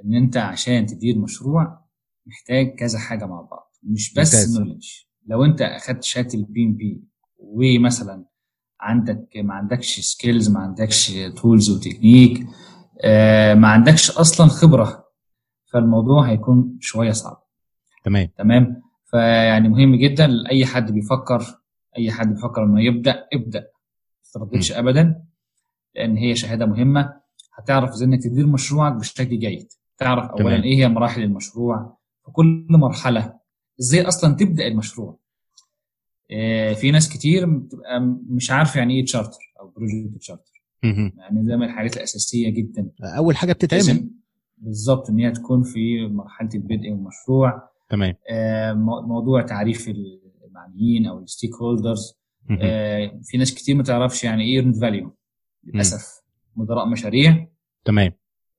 [0.06, 1.86] إن أنت عشان تدير مشروع
[2.26, 3.72] محتاج كذا حاجة مع بعض.
[3.84, 4.58] مش بس.
[4.58, 4.88] knowledge
[5.28, 7.04] لو أنت أخدت شهادة ال PMP
[7.40, 8.26] ومثلا
[8.82, 11.12] عندك ما عندكش skills ما عندكش
[11.42, 12.46] tools و technique
[13.04, 15.06] آه، ما عندكش أصلا خبرة
[15.74, 17.44] فالموضوع هيكون شوية صعب.
[18.06, 18.30] تمام.
[18.38, 21.61] تمام؟ فيعني مهم جدا لأي حد بيفكر
[21.98, 25.24] أي حد بيفكر إنه يبدأ ابدأ ما ترددش ابدا
[25.96, 27.14] لأن هي شهادة مهمة.
[27.54, 29.68] هتعرف إزاي إنك تدير مشروعك بشكل جيد.
[29.98, 30.62] تعرف اولا تمام.
[30.64, 31.98] إيه هي مراحل المشروع.
[32.26, 33.34] في كل مرحلة
[33.80, 35.18] إزاي أصلا تبدأ المشروع.
[36.32, 38.00] آه، في ناس كتير بتبقى
[38.30, 40.52] مش عارفة يعني إيه تشارتر أو project charter.
[41.18, 42.90] يعني ده من الحاجات الأساسية جدا.
[43.18, 44.10] أول حاجة بتتعمل.
[44.58, 47.70] بالظبط إن هي تكون في مرحلة البدء والمشروع.
[47.90, 48.14] تمام.
[48.30, 49.88] آه، مو- موضوع تعريف
[50.66, 52.18] المعنيين أو ال stakeholders
[52.50, 52.60] مهم.
[53.24, 55.16] في ناس كتير ما تعرفش يعني إيه earned value
[55.64, 56.22] للأسف.
[56.56, 57.48] مدراء مشاريع.
[57.86, 58.12] تمام.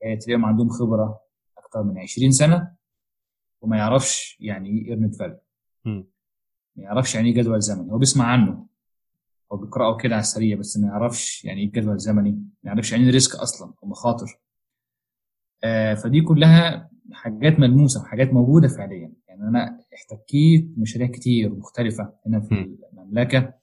[0.04, 1.20] آه، تلاقيهم عندهم خبرة
[1.58, 2.72] أكتر من 20 سنة
[3.60, 5.38] وما يعرفش يعني إيه earned value.
[6.76, 7.92] ما يعرفش يعني إيه جدول زمني.
[7.92, 8.66] هو بيسمع عنه.
[9.52, 12.30] هو بيقرأه كده على السريع بس ما يعرفش يعني إيه جدول زمني.
[12.30, 13.74] ما يعرفش يعني إيه risk أصلا.
[13.82, 14.38] ومخاطر
[15.64, 19.12] آه فدي كلها حاجات ملموسة وحاجات موجودة فعليا.
[19.32, 22.76] يعني أنا احتكيت مشاريع كتير مختلفة هنا في.
[22.92, 23.54] المملكة.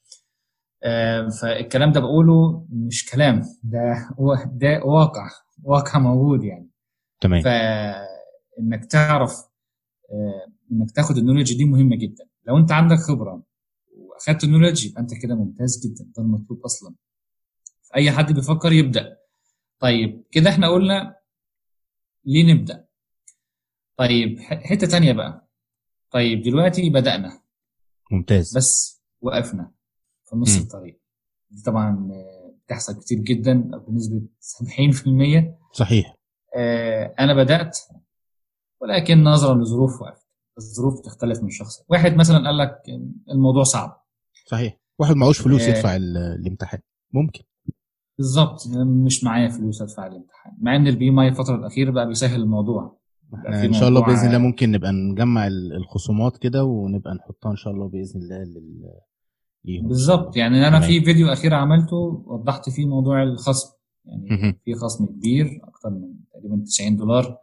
[0.83, 4.09] آه فالكلام ده بقوله مش كلام ده
[4.61, 5.29] ده واقع
[5.63, 6.69] واقع موجود يعني.
[7.21, 7.41] تمام.
[7.41, 9.31] فانك تعرف
[10.11, 12.25] آه، إنك تاخد النولج دي مهمة جدا.
[12.47, 13.43] لو أنت عندك خبرة
[13.97, 16.95] وأخدت النولج يبقى أنت كده ممتاز جدا ده المطلوب أصلا.
[17.95, 19.17] أي حد بيفكر يبدأ.
[19.79, 21.15] طيب كده إحنا قلنا
[22.25, 22.85] ليه نبدأ؟
[23.97, 25.48] طيب حتة تانية بقى.
[26.11, 27.41] طيب دلوقتي بدأنا.
[28.11, 28.57] ممتاز.
[28.57, 29.71] بس وقفنا
[30.29, 30.57] في نص.
[30.57, 31.01] الطريق.
[31.49, 33.53] دي طبعا آه، بتحصل كتير جدا
[33.87, 36.15] بنسبة 70% صحيح.
[36.55, 37.77] آه، أنا بدأت
[38.81, 40.27] ولكن نظرا لظروف وقفت.
[40.57, 41.83] الظروف تختلف من شخص.
[41.89, 42.81] واحد مثلا قال لك
[43.31, 44.05] الموضوع صعب.
[44.45, 44.77] صحيح.
[44.99, 45.69] واحد معهوش فلوس آه.
[45.69, 46.79] يدفع ال- الامتحان.
[47.13, 47.43] ممكن.
[48.17, 48.67] بالظبط.
[49.05, 50.53] مش معايا فلوس أدفع الامتحان.
[50.61, 52.98] مع إن ال PMI الفترة الأخيرة بقى بيسهل الموضوع.
[53.65, 57.73] إن شاء الله بإذن الله ممكن نبقى نجمع ال- الخصومات كده ونبقى نحطها إن شاء
[57.73, 58.89] الله بإذن الله لل...
[59.65, 60.37] ليهم بالظبط.
[60.37, 60.79] يعني أنا.
[60.79, 63.73] في فيديو أخير عملته وضحت فيه موضوع الخصم
[64.05, 64.59] يعني.
[64.65, 67.37] في خصم كبير أكتر من تقريبا 90 دولار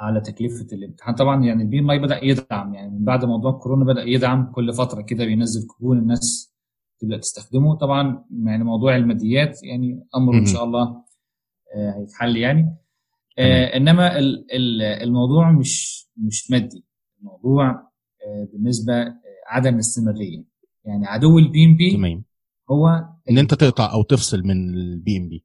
[0.00, 4.02] على تكلفة الامتحان طبعا يعني ال PMI بدأ يدعم يعني من بعد موضوع كورونا بدأ
[4.02, 6.54] يدعم كل فترة كده بينزل كوبون الناس
[7.00, 10.46] تبدأ تستخدمه طبعا يعني موضوع الماديات يعني أمره إن.
[10.46, 10.82] شاء الله
[11.74, 12.74] آه، هيتحل يعني
[13.76, 16.84] إنما ال- ال- الموضوع مش مش مادي.
[17.20, 17.70] الموضوع
[18.26, 19.14] آه، بالنسبة آه،
[19.48, 20.44] عدم الاستمراريه
[20.84, 22.24] يعني عدو ال PMP تمام.
[22.70, 25.44] هو إن أنت تقطع أو تفصل من ال PMP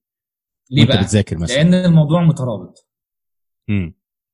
[0.71, 1.55] ليه بقى؟ بتذاكر مثلا.
[1.55, 2.87] لأن الموضوع مترابط.
[3.67, 3.93] مم.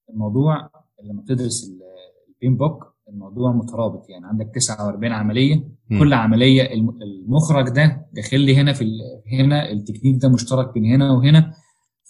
[0.09, 0.69] الموضوع
[1.03, 1.81] لما بتدرس ال-
[2.29, 4.09] ال PMBOK الموضوع مترابط.
[4.09, 5.63] يعني عندك 49 عملية.
[5.89, 5.99] مم.
[5.99, 8.99] كل عملية الم- المخرج ده داخل لي هنا في
[9.31, 9.71] هنا.
[9.71, 11.53] التكنيك ده مشترك بين هنا وهنا.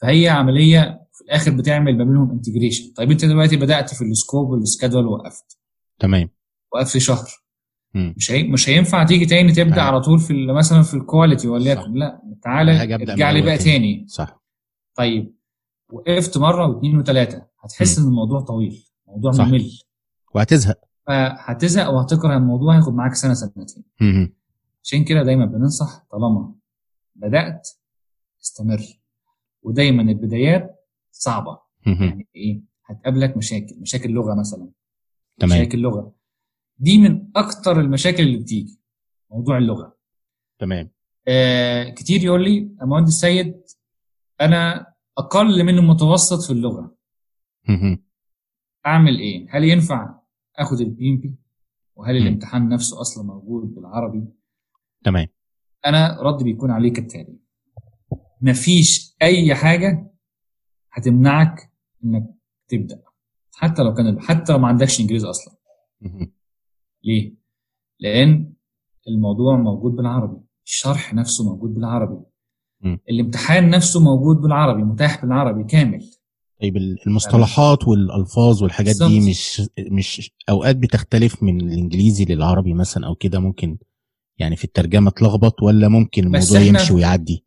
[0.01, 4.49] فهي عملية في الآخر بتعمل ما بينهم integration طيب أنت دلوقتي بدأت في ال scope
[4.49, 5.58] وال schedule وقفت.
[5.99, 6.29] تمام.
[6.73, 7.29] وقفت شهر.
[7.93, 8.13] مم.
[8.17, 8.43] مش هي...
[8.43, 9.84] مش هينفع تيجي تاني تبدأ آه.
[9.84, 11.47] على طول في مثلا في ال quality.
[11.47, 11.93] وليكن.
[11.93, 14.05] لا تعالى ارجع لي بقى تاني.
[14.08, 14.41] صح.
[14.95, 15.36] طيب
[15.91, 17.47] وقفت مرة واثنين وثلاثة.
[17.60, 18.86] هتحس إن الموضوع طويل.
[19.08, 19.47] موضوع صح.
[19.47, 19.71] ممل.
[20.36, 20.79] وهتزهق.
[21.08, 23.84] فهتزهق وهتكره الموضوع هياخد معاك سنة سنتين.
[24.01, 24.34] مم.
[24.84, 26.53] عشان كده دايما بننصح طالما
[27.15, 27.69] بدأت
[28.43, 28.82] استمر.
[29.63, 30.78] ودايما البدايات
[31.11, 31.59] صعبة.
[31.85, 34.69] يعني إيه؟ هتقابلك مشاكل مشاكل لغة مثلا.
[35.39, 35.61] تمام.
[35.61, 36.15] مشاكل لغة.
[36.77, 38.79] دي من أكتر المشاكل اللي بتيجي
[39.31, 39.97] موضوع اللغة.
[40.59, 40.89] تمام.
[41.27, 43.61] آه كتير يقول لي يا مهندس سيد
[44.41, 46.95] أنا أقل من المتوسط في اللغة.
[48.85, 50.19] أعمل إيه؟ هل ينفع
[50.55, 51.35] آخد ال PMP
[51.95, 52.27] وهل مم.
[52.27, 54.25] الامتحان نفسه أصلا موجود بالعربي؟
[55.03, 55.27] تمام.
[55.85, 57.39] أنا ردي بيكون عليه كالتالي.
[58.41, 60.08] مفيش أي حاجة
[60.91, 61.71] هتمنعك
[62.04, 62.25] إنك
[62.67, 63.02] تبدأ.
[63.54, 65.54] حتى لو كان حتى لو ما عندكش إنجليزي أصلا.
[67.04, 67.34] ليه؟
[67.99, 68.54] لأن
[69.08, 70.41] الموضوع موجود بالعربي.
[70.65, 72.25] الشرح نفسه موجود بالعربي.
[73.10, 76.12] الامتحان نفسه موجود بالعربي متاح بالعربي كامل.
[76.62, 79.30] طيب المصطلحات والألفاظ والحاجات دي بالظبط.
[79.30, 83.78] مش مش أوقات بتختلف من الإنجليزي للعربي مثلا أو كده؟ ممكن
[84.38, 87.45] يعني في الترجمة تلخبط ولا ممكن الموضوع يمشي ويعدي؟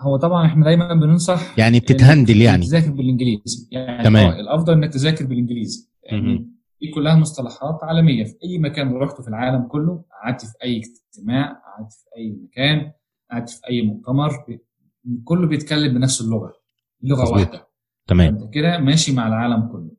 [0.00, 2.66] هو طبعا إحنا دايما بننصح يعني بتتهندل يعني.
[2.66, 3.68] تذاكر بالإنجليزي.
[3.70, 4.30] يعني تمام.
[4.30, 5.88] آه الأفضل إنك تذاكر بالإنجليزي.
[6.02, 6.50] يعني.
[6.80, 8.24] دي كلها مصطلحات عالمية.
[8.24, 12.92] في أي مكان رحته في العالم كله قعدت في أي اجتماع قعدت في أي مكان
[13.30, 14.30] قعدت في أي مؤتمر
[15.24, 16.52] كله بيتكلم بنفس اللغة
[17.02, 17.32] لغة.
[17.32, 17.66] واحدة.
[18.06, 18.34] تمام.
[18.34, 19.90] انت كده ماشي مع العالم كله.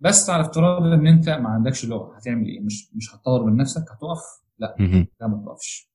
[0.00, 3.82] بس على افتراض إن أنت ما عندكش لغة هتعمل إيه؟ مش مش هتطور من نفسك
[3.82, 4.22] هتقف؟
[4.58, 4.76] لا.
[5.20, 5.90] لا ما تقفش.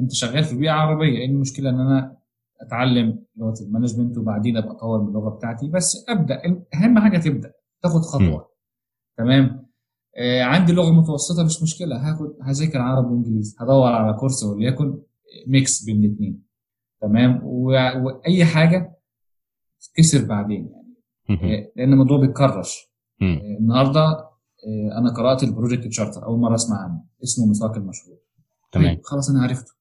[0.00, 2.16] أنت شغال في بيئة عربية إيه المشكلة إن أنا
[2.62, 6.42] أتعلم لغة المانجمنت وبعدين أبقى أطور من اللغة بتاعتي بس أبدأ.
[6.74, 8.48] أهم حاجة تبدأ تاخد خطوة.
[9.16, 9.66] تمام؟
[10.16, 14.98] آه عندي لغة متوسطة مش مشكلة هاخد هذاكر عربي وإنجليزي هدور على كورس وليكن
[15.46, 16.42] mix بين الاثنين
[17.00, 18.96] تمام؟ و- وأي حاجة
[19.94, 20.94] تكسر بعدين يعني.
[21.54, 22.66] آه، لأن الموضوع بيتكرر.
[23.22, 24.00] آه، النهارده
[24.66, 28.16] آه، أنا قرأت ال project charter أول مرة أسمع عنه اسمه ميثاق المشروع.
[28.72, 28.94] تمام.
[28.94, 29.72] طيب خلاص أنا عرفته.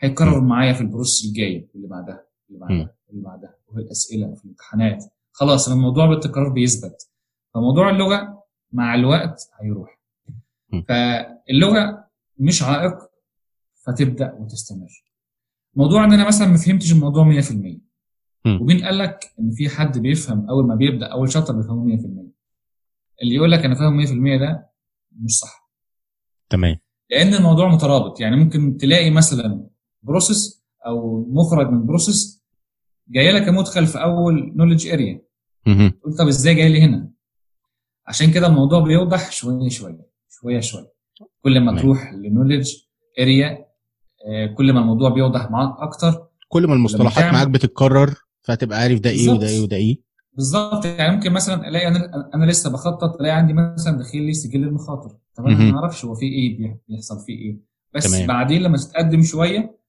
[0.00, 2.24] هيتكرر معايا في ال process الجاي اللي بعدها.
[2.50, 2.60] اللي.
[2.60, 5.04] بعدها اللي بعدها وفي الاسئله وفي الامتحانات.
[5.32, 7.08] خلاص الموضوع بالتكرار بيثبت.
[7.54, 10.00] فموضوع اللغة مع الوقت هيروح.
[10.88, 12.04] فاللغة
[12.38, 12.94] مش عائق
[13.86, 15.04] فتبدأ وتستمر.
[15.74, 17.80] موضوع إن أنا مثلا ما فهمتش الموضوع 100%
[18.44, 18.58] مم.
[18.62, 22.30] ومين قال لك إن في حد بيفهم أول ما بيبدأ أول chapter بيفهمه 100%
[23.22, 24.70] اللي يقول لك أنا فاهم 100% ده
[25.12, 25.70] مش صح.
[26.50, 26.76] تمام.
[27.10, 28.20] لأن الموضوع مترابط.
[28.20, 29.66] يعني ممكن تلاقي مثلا
[30.02, 32.39] process أو مخرج من process
[33.10, 35.22] جاي لك مدخل في أول knowledge area.
[35.66, 37.10] تقول طب إزاي جاي لي هنا
[38.06, 40.92] عشان كده الموضوع بيوضح شوية شوية شوية شوية
[41.42, 41.80] كل ما.
[41.80, 42.72] تروح ل knowledge
[43.20, 43.66] area
[44.56, 49.28] كل ما الموضوع بيوضح معاك أكتر كل ما المصطلحات معاك بتتكرر فهتبقى عارف ده إيه.
[49.28, 50.00] وده إيه وده إيه
[50.32, 54.64] بالظبط يعني ممكن مثلا ألاقي أنا أنا لسه بخطط ألاقي عندي مثلا داخل لي سجل
[54.64, 55.72] المخاطر طب أنا.
[55.72, 57.58] ما أعرفش هو في إيه بي- بيحصل فيه إيه
[57.94, 58.26] بس تمام.
[58.26, 59.79] بعدين لما تتقدم شوية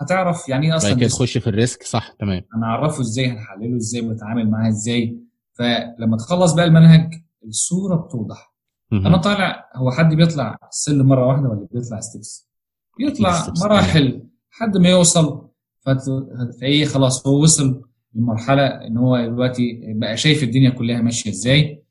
[0.00, 1.08] هتعرف يعني إيه أصلا بعد كده.
[1.08, 1.82] تخش في ال risk.
[1.82, 2.42] صح تمام.
[2.54, 5.18] هنعرفه إزاي هنحلله إزاي بنتعامل معاه إزاي.
[5.52, 8.54] فلما تخلص بقى المنهج الصورة بتوضح.
[8.92, 12.48] أنا طالع هو حد بيطلع السلم مرة واحدة ولا بيطلع steps
[12.98, 13.52] بيطلع.
[13.64, 15.48] مراحل لحد ما يوصل.
[15.80, 17.82] فتلاقيه خلاص هو وصل
[18.14, 21.82] لمرحلة إن هو دلوقتي بقى شايف الدنيا كلها ماشية إزاي.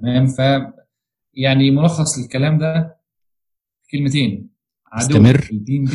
[0.00, 0.40] تمام؟ ف
[1.34, 2.96] يعني ملخص الكلام ده
[3.90, 4.50] كلمتين.
[4.92, 5.48] عدو استمر.
[5.52, 5.90] ال PMP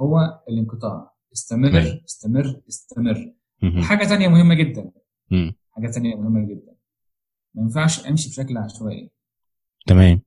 [0.00, 1.12] هو الانقطاع.
[1.32, 2.00] استمر تمام.
[2.08, 3.32] استمر استمر.
[3.62, 3.78] مهم.
[3.78, 4.90] وحاجه تانية مهمة جدا.
[5.30, 5.54] مم.
[5.70, 6.72] حاجة تانية مهمة جدا.
[7.54, 9.10] ما ينفعش أمشي بشكل عشوائي.
[9.86, 10.20] تمام.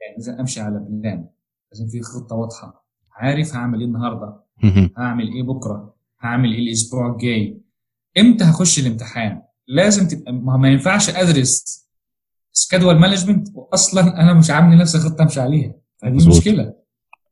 [0.00, 1.28] يعني لازم أمشي على plan.
[1.72, 2.86] لازم في خطة واضحة.
[3.12, 4.40] عارف هعمل إيه النهارده.
[4.98, 7.60] هعمل إيه بكرة؟ هعمل إيه الأسبوع الجاي؟
[8.18, 11.80] إمتى هخش الامتحان؟ لازم تبقى ما ما ينفعش أدرس
[12.52, 15.74] schedule management واصلا أنا مش عامل لنفسي خطة أمشي عليها.
[15.98, 16.28] فدي.
[16.28, 16.74] مشكلة.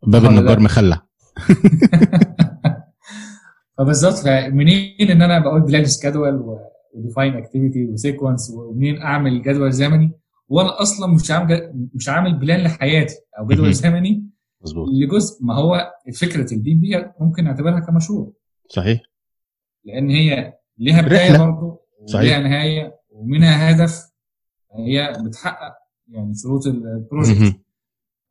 [0.06, 1.07] باب النجار؟ مخلع
[3.78, 6.58] فبالظبط فمنين إن أنا بقول plan schedule
[6.94, 10.12] و define activity و sequence ومنين أعمل جدول زمني
[10.48, 13.74] وأنا أصلا مش عامل مش عامل plan لحياتي أو جدول.
[13.74, 14.24] زمني
[14.62, 18.32] مظبوط لجزء ما هو فكرة ال PMP ممكن نعتبرها كمشروع
[18.68, 19.00] صحيح
[19.84, 21.38] لأن هي ليها بداية.
[21.38, 22.20] برضه صحيح.
[22.22, 24.12] وليها نهاية ومنها هدف
[24.76, 25.74] هي بتحقق
[26.08, 27.60] يعني شروط ال project.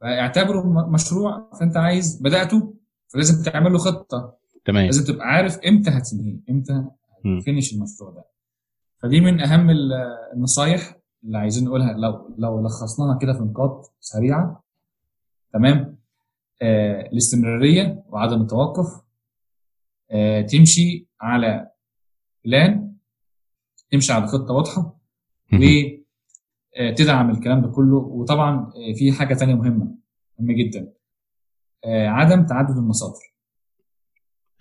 [0.01, 2.76] فاعتبره مشروع فأنت عايز بدأته
[3.07, 4.37] فلازم تعمل له خطة.
[4.65, 4.85] تمام.
[4.85, 6.83] لازم تبقى عارف إمتى هتنهيه إمتى.
[7.25, 8.23] هتفنش المشروع ده.
[9.03, 9.93] فدي من أهم ال-
[10.33, 11.93] النصايح اللي عايزين نقولها.
[11.93, 14.63] لو لو لخصناها كده في نقاط سريعة.
[15.53, 15.97] تمام؟
[16.61, 19.01] آه الاستمرارية وعدم التوقف.
[20.11, 21.71] آه تمشي على
[22.45, 22.93] بلان
[23.91, 24.97] تمشي على خطة واضحة.
[26.91, 27.97] وتدعم الكلام ده كله.
[27.97, 29.95] وطبعا آه، في حاجة تانية مهمة
[30.39, 30.79] مهمة جدا.
[30.81, 30.93] آه،
[31.88, 33.19] عدم تعدد المصادر.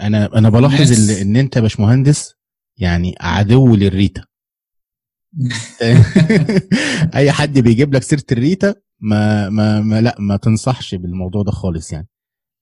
[0.01, 2.35] أنا أنا بلاحظ ال- إن أنت يا باشمهندس
[2.79, 4.25] يعني عدو للريتا.
[7.15, 11.93] أي حد بيجيب لك سيرة الريتا ما ما ما لا ما تنصحش بالموضوع ده خالص
[11.93, 12.09] يعني.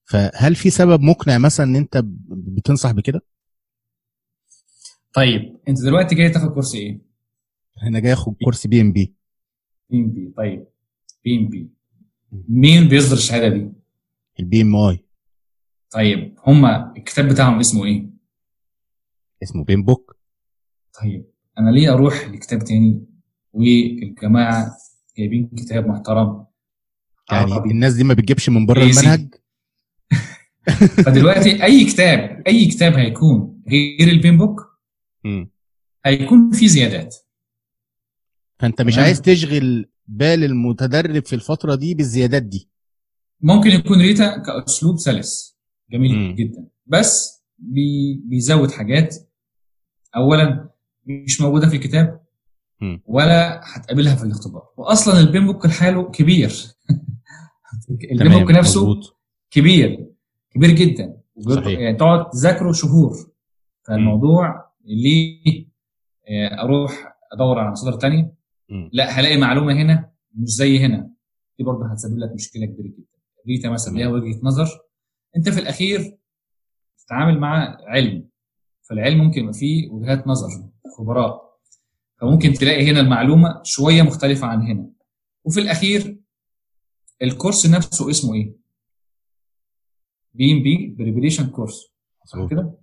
[0.05, 3.21] فهل في سبب مقنع مثلا إن أنت بتنصح بكده؟
[5.15, 7.01] طيب أنت دلوقتي جاي تاخد كورس إيه؟
[7.83, 9.15] أنا جاي آخد كورس PMP
[9.91, 10.67] بي ام بي طيب
[11.25, 11.69] بي ام بي
[12.49, 13.73] مين بيصدر الشهادة دي؟
[14.41, 15.05] ال PMI
[15.91, 18.07] طيب هما الكتاب بتاعهم اسمه إيه؟
[19.43, 20.17] اسمه PMBOK
[21.03, 21.25] طيب
[21.59, 23.07] أنا ليه أروح لكتاب تاني
[23.53, 24.77] والجماعة
[25.19, 26.47] جايبين كتاب محترم
[27.33, 27.71] يعني عربي.
[27.71, 28.99] الناس دي ما بتجيبش من بره Easy.
[28.99, 29.35] المنهج
[31.07, 34.61] فدلوقتي أي كتاب أي كتاب هيكون غير ال PMBOK.
[36.07, 37.17] هيكون فيه زيادات
[38.59, 38.99] فأنت مش.
[38.99, 42.69] عايز تشغل بال المتدرب في الفترة دي بالزيادات دي
[43.41, 45.59] ممكن يكون Rita كأسلوب سلس.
[45.91, 46.35] جميل مم.
[46.35, 46.67] جدا.
[46.87, 49.17] بس بي بيزود حاجات.
[50.17, 50.71] اولا
[51.07, 52.25] مش موجودة في الكتاب.
[53.07, 54.69] ولا هتقابلها في الاختبار.
[54.77, 56.53] واصلا ال PMBOK لحاله كبير.
[58.13, 59.17] ال PMBOK نفسه مظبوط.
[59.51, 60.07] كبير.
[60.51, 61.17] كبير جدا.
[61.41, 61.79] صحيح.
[61.79, 63.31] يعني تقعد تذاكره شهور.
[63.87, 65.67] فالموضوع ليه
[66.29, 68.35] آه، أروح أدور على مصادر تانية.
[68.93, 71.11] لا هلاقي معلومة هنا مش زي هنا.
[71.59, 73.14] دي برضه هتسبب لك مشكلة كبيرة جدا.
[73.47, 73.95] ريتا مثلا.
[73.97, 74.69] ليها وجهة نظر
[75.37, 76.19] أنت في الأخير
[76.99, 78.29] تتعامل مع علم
[78.83, 80.49] فالعلم ممكن يبقى فيه وجهات نظر
[80.99, 81.45] خبراء
[82.21, 84.91] فممكن تلاقي هنا المعلومة شوية مختلفة عن هنا
[85.45, 86.19] وفي الأخير
[87.23, 88.57] الكورس نفسه اسمه إيه؟
[90.35, 91.81] PMP preparation course
[92.27, 92.47] صح.
[92.51, 92.79] كده؟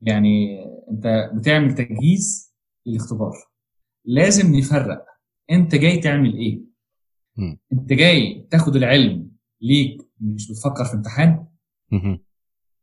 [0.00, 2.54] يعني أنت بتعمل تجهيز
[2.86, 3.32] للاختبار
[4.04, 5.04] لازم نفرق
[5.50, 6.60] أنت جاي تعمل إيه
[7.36, 7.58] مم.
[7.72, 11.46] أنت جاي تاخد العلم ليك مش بتفكر في امتحان.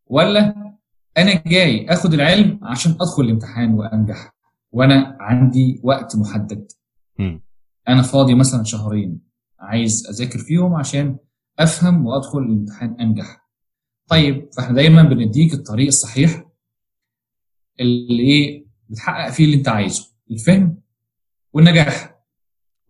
[0.05, 0.72] ولا
[1.17, 4.36] أنا جاي آخد العلم عشان أدخل الامتحان وأنجح
[4.72, 6.72] وأنا عندي وقت محدد.
[7.88, 9.22] أنا فاضي مثلا شهرين
[9.59, 11.17] عايز أذاكر فيهم عشان
[11.59, 13.49] أفهم وأدخل الامتحان أنجح.
[14.07, 16.45] طيب فإحنا دايما بنديك الطريق الصحيح
[17.80, 20.82] اللي إيه بتحقق فيه اللي أنت عايزه الفهم
[21.53, 22.15] والنجاح.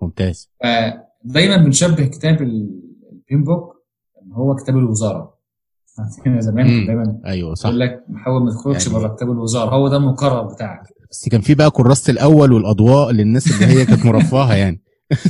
[0.02, 0.52] ممتاز.
[0.64, 2.42] فدايما بنشبه كتاب
[3.32, 3.76] البين بوك
[4.26, 5.38] إن هو كتاب الوزارة.
[6.26, 6.68] عندنا زمان.
[6.68, 7.66] كان دايما أيوه صح.
[7.70, 9.70] يقول لك حاول ما تخرجش يعني- بره كتاب الوزارة.
[9.76, 10.82] هو ده المقرر بتاعك.
[11.12, 14.82] بس كان في بقى كراسه الأول والأضواء للناس اللي هي كانت مرفهة يعني.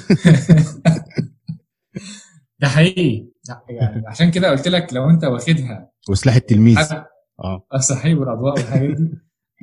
[2.60, 3.28] ده حقيقي.
[3.70, 5.92] يعني عشان كده قلت لك لو أنت واخدها.
[6.10, 6.78] وسلاح التلميذ.
[6.78, 7.04] حاجة-
[7.44, 7.66] آه.
[7.80, 9.12] صحيح والأضواء والحاجات دي.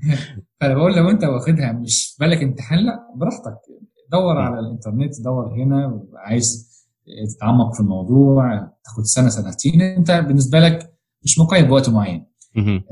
[0.60, 3.56] فانا بقول لو أنت واخدها مش بالك امتحان لا براحتك.
[4.12, 4.38] دور.
[4.38, 6.67] على الإنترنت دور هنا عايز
[7.34, 10.94] تتعمق في الموضوع تاخد سنة سنتين انت بالنسبة لك
[11.24, 12.26] مش مقيد بوقت معين.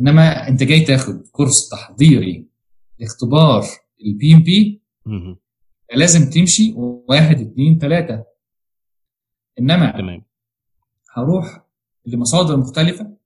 [0.00, 2.48] إنما انت جاي تاخد كورس تحضيري
[2.98, 3.64] لاختبار
[4.06, 4.82] ال PMP.
[5.94, 6.74] لازم تمشي
[7.08, 8.24] واحد اتنين تلاتة.
[9.58, 10.22] إنما تمام.
[11.12, 11.66] هروح
[12.06, 13.16] لمصادر مختلفة.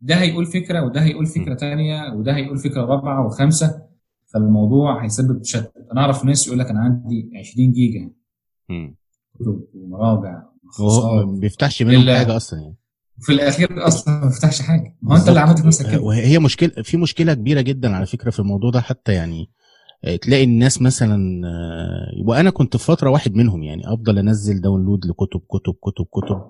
[0.00, 3.86] ده هيقول فكرة وده هيقول فكرة تانية وده هيقول فكرة رابعة وخامسة.
[4.26, 8.10] فالموضوع هيسبب تشتت أنا أعرف ناس يقول لك أنا عندي 20 جيجا.
[9.40, 10.42] كتب ومراجع
[10.80, 12.76] وهو ما بيفتحش منهم إلا- حاجة أصلا يعني.
[13.18, 14.96] وفي الأخير أصلا ما فتحش حاجة.
[15.02, 16.00] ما هو أنت اللي عملت نفسك كده.
[16.00, 19.50] وهي مشكلة في مشكلة كبيرة جدا على فكرة في الموضوع ده حتى يعني
[20.04, 25.06] آه، تلاقي الناس مثلا آه، وأنا كنت في فترة واحد منهم يعني أفضل أنزل داونلود
[25.06, 26.42] لكتب كتب كتب كتب.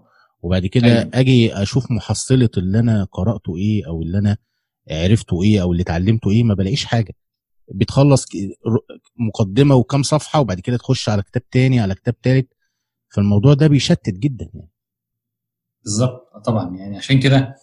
[0.42, 1.10] وبعد كده أيوة.
[1.14, 4.36] أجي أشوف محصلة اللي أنا قرأته إيه أو اللي أنا
[4.90, 7.14] عرفته إيه أو اللي اتعلمته إيه ما بلاقيش حاجة.
[7.74, 8.26] بتخلص
[9.18, 12.48] مقدمة وكام صفحة وبعد كده تخش على كتاب تاني على كتاب تالت.
[13.14, 14.70] فالموضوع ده بيشتت جدا يعني.
[15.84, 16.30] بالظبط.
[16.34, 16.76] آه طبعا.
[16.76, 17.54] يعني عشان كده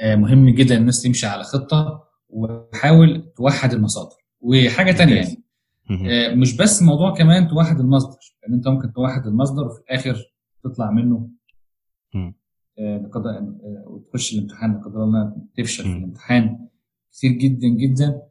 [0.00, 4.16] آه، مهم جدا الناس تمشي على خطة وحاول توحد المصادر.
[4.40, 5.14] وحاجة تانية.
[5.14, 5.44] يعني.
[5.90, 8.18] آه، مش بس موضوع كمان توحد المصدر.
[8.42, 10.16] لأن أنت ممكن توحد المصدر وفي الآخر
[10.64, 11.28] تطلع منه
[12.78, 13.54] لقدر
[13.86, 14.72] وتخش الامتحان.
[14.72, 15.90] لا قدر الله تفشل في.
[15.98, 16.68] الامتحان.
[17.12, 18.22] كتير جدا جدا.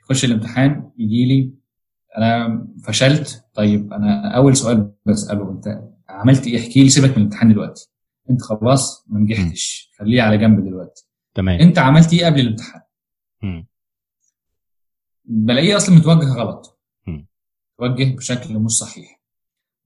[0.00, 1.54] يخش الامتحان يجي لي
[2.18, 3.44] أنا فشلت.
[3.60, 7.90] طيب أنا أول سؤال بسأله أنت عملت إيه؟ احكي لي سيبك من الامتحان دلوقتي.
[8.30, 9.90] أنت خلاص ما نجحتش.
[9.98, 11.06] خليه على جنب دلوقتي.
[11.34, 11.60] تمام.
[11.60, 12.82] أنت عملت إيه قبل الامتحان.
[15.24, 16.80] بلاقيه أصلا متوجه غلط.
[17.78, 19.20] متوجه بشكل مش صحيح.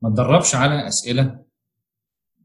[0.03, 1.45] ما تدربش على أسئلة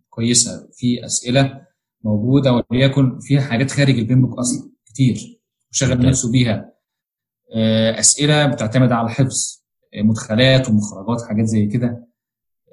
[0.10, 0.70] كويسة.
[0.74, 1.62] في أسئلة
[2.04, 5.42] موجودة وليكن فيها حاجات خارج البين بوك أصلا كتير.
[5.72, 6.08] وشغل.
[6.08, 6.74] نفسه بيها.
[7.56, 9.59] آه، أسئلة بتعتمد على حفظ.
[9.59, 9.59] آه،
[9.96, 11.88] مدخلات ومخرجات حاجات زي كده.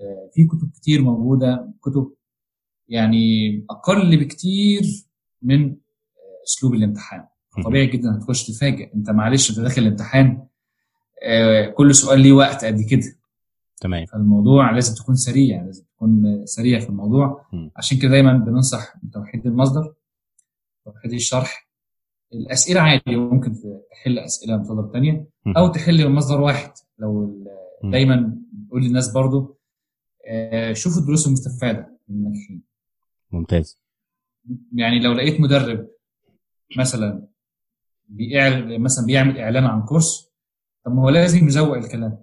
[0.00, 2.12] آه، في كتب كتير موجودة كتب
[2.88, 4.82] يعني أقل بكتير
[5.42, 5.74] من آه،
[6.46, 7.24] أسلوب الامتحان.
[7.64, 8.94] طبيعي جدا هتخش تتفاجئ.
[8.94, 10.46] أنت معلش أنت داخل الامتحان
[11.22, 13.16] آه، كل سؤال ليه وقت قد كده.
[13.80, 14.06] تمام.
[14.06, 17.46] فالموضوع لازم تكون سريع لازم تكون سريع في الموضوع.
[17.52, 17.70] مم.
[17.76, 19.94] عشان كده دايما بننصح بتوحيد المصدر
[20.84, 21.66] توحيد الشرح.
[22.32, 23.52] الأسئلة عادي ممكن
[23.90, 25.56] تحل أسئلة من مصادر تانية مم.
[25.56, 26.70] أو تحل من مصدر واحد.
[26.98, 27.42] لو.
[27.84, 29.58] دايما بقول للناس برضو
[30.28, 32.62] آه، شوفوا الدروس المستفادة من الناجحين.
[33.32, 33.80] ممتاز.
[34.72, 35.88] يعني لو لقيت مدرب
[36.78, 37.28] مثلا
[38.78, 40.30] مثلا بيعمل إعلان عن كورس
[40.84, 42.18] طب ما هو لازم يزوق الكلام.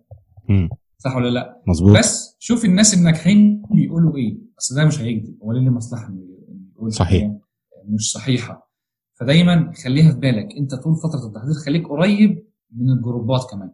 [0.49, 0.69] مم.
[0.97, 1.97] صح ولا لا؟ مظبوط.
[1.97, 4.37] بس شوف الناس الناجحين بيقولوا إيه.
[4.59, 5.37] أصل ده مش هيكذب.
[5.43, 6.23] هو ليه مصلحه إنه
[6.75, 7.31] يقول صحيح.
[7.85, 8.71] مش صحيحة؟
[9.13, 10.47] فدايما خليها في بالك.
[10.57, 13.71] أنت طول فترة التحضير خليك قريب من الجروبات كمان.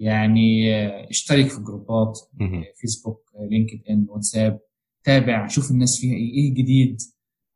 [0.00, 2.54] يعني آه، اشترك في الجروبات مهم.
[2.54, 4.60] آه، فيسبوك آه، لينكد ان واتساب.
[5.04, 7.00] تابع شوف الناس فيها إيه إيه جديد.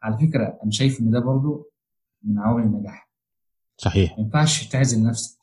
[0.02, 1.70] على فكرة أنا شايف إن ده برضو
[2.22, 3.10] من عوامل النجاح.
[3.76, 4.18] صحيح.
[4.18, 5.38] ما ينفعش تعزل نفسك.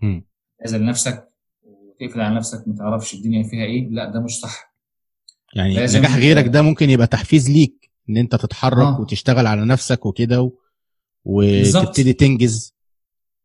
[0.00, 0.26] مم.
[0.60, 1.28] تعزل نفسك
[1.62, 3.88] وتقفل على نفسك ما تعرفش الدنيا فيها إيه.
[3.88, 4.74] لا ده مش صح.
[5.54, 9.00] يعني نجاح غيرك ده ممكن يبقى تحفيز ليك إن أنت تتحرك آه.
[9.00, 10.52] وتشتغل على نفسك وكده و...
[11.24, 12.74] وتبتدي تنجز.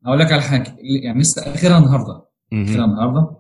[0.06, 0.76] أقول لك على حاجة.
[1.04, 3.38] يعني لسه اخرها النهارده اخرها النهارده.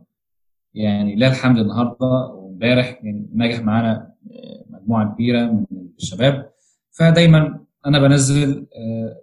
[0.73, 5.65] يعني لا الحمد النهارده وامبارح يعني نجح معانا آه، مجموعة كبيرة من
[5.97, 6.51] الشباب.
[6.91, 9.17] فدايما أنا بنزل آه،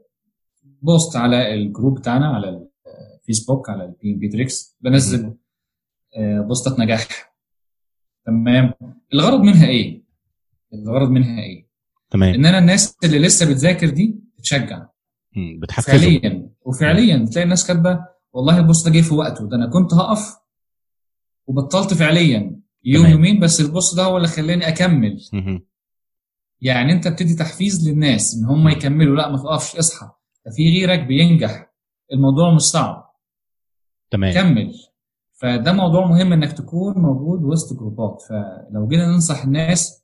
[0.82, 2.66] post على ال group بتاعنا على
[3.20, 5.34] الفيسبوك على ال PMP Tricks بنزل
[6.16, 7.34] آه، post ات نجاح.
[8.26, 8.72] تمام.
[9.14, 10.02] الغرض منها إيه؟
[10.74, 11.66] الغرض منها إيه؟
[12.10, 12.34] تمام.
[12.34, 14.86] إن أنا الناس اللي لسه بتذاكر دي تشجع
[15.36, 15.58] مم.
[15.62, 16.50] بتحفزه فعليا.
[16.62, 19.48] وفعليا تلاقي الناس كاتبة والله ال post ده جه في وقته.
[19.48, 20.36] ده أنا كنت هقف
[21.46, 22.60] وبطلت فعليا.
[22.84, 23.12] يوم تمام.
[23.12, 25.20] يومين بس ال post ده هو اللي خلاني أكمل.
[26.60, 28.68] يعني أنت بتدي تحفيز للناس إن هم.
[28.68, 29.16] يكملوا.
[29.16, 30.10] لا ما تقفش اصحى.
[30.46, 31.72] ده في غيرك بينجح.
[32.12, 33.10] الموضوع مش صعب
[34.10, 34.34] تمام.
[34.34, 34.74] كمل.
[35.32, 38.22] فده موضوع مهم إنك تكون موجود وسط group ات.
[38.28, 40.02] فلو جينا ننصح الناس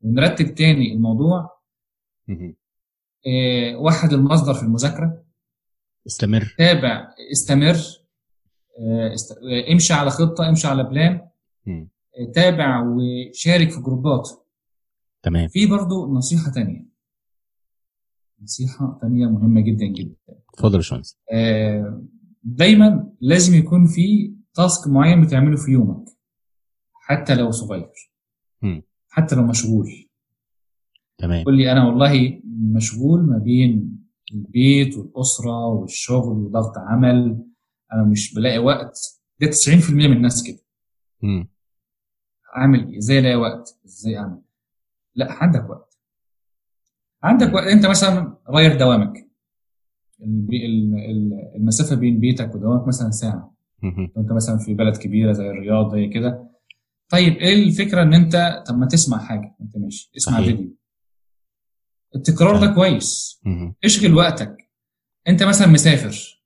[0.00, 1.50] ونرتب تاني الموضوع.
[3.26, 5.23] آه وحد المصدر في المذاكرة.
[6.06, 6.54] استمر.
[6.58, 7.76] تابع استمر
[9.14, 9.32] است...
[9.32, 11.28] آه امشي على خطة امشي على plan.
[11.68, 11.88] آه
[12.34, 14.28] تابع وشارك في group ات.
[15.22, 15.48] تمام.
[15.48, 16.86] في برضو نصيحة تانية.
[18.42, 20.16] نصيحة تانية مهمة جدا جدا.
[20.54, 20.82] اتفضل يا
[21.32, 22.02] آه،
[22.42, 26.04] دايما لازم يكون في تاسك معين بتعمله في يومك
[26.92, 27.90] حتى لو صغير.
[28.62, 28.82] مم.
[29.08, 30.08] حتى لو مشغول.
[31.18, 31.44] تمام.
[31.44, 32.40] قول لي أنا والله
[32.74, 37.44] مشغول ما بين البيت والأسرة والشغل وضغط عمل
[37.92, 38.98] أنا مش بلاقي وقت.
[39.40, 40.60] ده 90% من الناس كده.
[41.22, 41.48] مم.
[42.56, 44.40] أعمل إيه؟ إزاي ألاقي وقت؟ إزاي أعمل؟
[45.14, 45.98] لا عندك وقت.
[47.22, 47.66] عندك وقت.
[47.66, 49.30] أنت مثلا غير دوامك.
[51.56, 53.54] المسافة بين بيتك ودوامك مثلا ساعة.
[54.18, 56.50] أنت مثلا في بلد كبيرة زي الرياض زي كده.
[57.08, 59.56] طيب إيه الفكرة إن أنت طب ما تسمع حاجة.
[59.60, 60.10] وانت ماشي.
[60.16, 60.46] اسمع صحيح.
[60.46, 60.76] فيديو.
[62.14, 63.40] التكرار ده كويس.
[63.44, 63.74] مهم.
[63.84, 64.56] اشغل وقتك.
[65.28, 66.42] انت مثلا مسافر.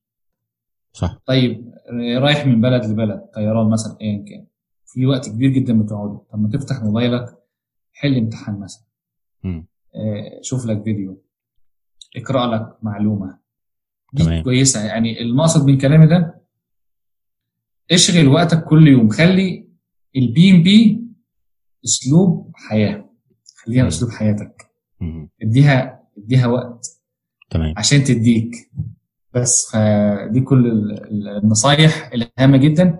[0.92, 1.18] صح.
[1.26, 1.74] طيب
[2.18, 4.46] رايح من بلد لبلد طيران مثلا ايا كان.
[4.86, 6.20] في وقت كبير جدا بتقعده.
[6.32, 7.38] طب ما تفتح موبايلك
[7.92, 8.84] حل امتحان مثلا.
[9.44, 11.22] آه، شوف لك فيديو.
[12.16, 13.38] اقرأ لك معلومة.
[14.12, 14.42] دي تمام.
[14.44, 14.84] كويسة.
[14.84, 16.40] يعني المقصد من كلامي ده
[17.90, 19.08] اشغل وقتك كل يوم.
[19.08, 19.68] خلي
[20.16, 21.05] ال PMP
[21.84, 23.10] أسلوب حياة.
[23.64, 23.88] خليها.
[23.88, 24.67] أسلوب حياتك.
[25.42, 26.86] اديها اديها وقت
[27.51, 27.74] تمام.
[27.76, 28.51] عشان تديك.
[29.34, 32.99] بس فدي كل ال- ال- النصايح الهامه جدا.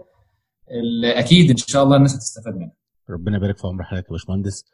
[0.71, 2.73] اللي أكيد إن شاء الله الناس هتستفاد منها.
[3.11, 4.65] ربنا يبارك في عمر حضرتك يا باشمهندس.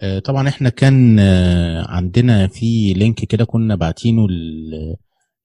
[0.00, 4.96] آه، طبعا إحنا كان آه، عندنا في لينك كده كنا باعتينه لل-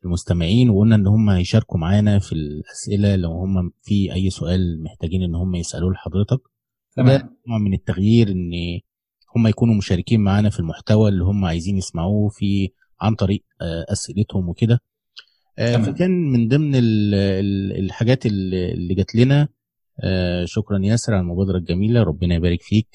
[0.05, 5.36] للمستمعين وقلنا إن هم هيشاركوا معانا في الأسئلة لو هم في أي سؤال محتاجين إن
[5.36, 6.39] هم يسألوه لحضرتك.
[6.95, 7.29] تمام.
[7.65, 8.51] من التغيير إن
[9.36, 12.69] هم يكونوا مشاركين معانا في المحتوى اللي هم عايزين يسمعوه في
[13.01, 14.79] عن طريق آه، أسئلتهم وكده.
[15.59, 15.77] آه،.
[15.77, 19.47] فكان من ضمن ال- ال- الحاجات اللي جات لنا
[20.03, 22.88] آه، شكرا ياسر على المبادرة الجميلة ربنا يبارك فيك.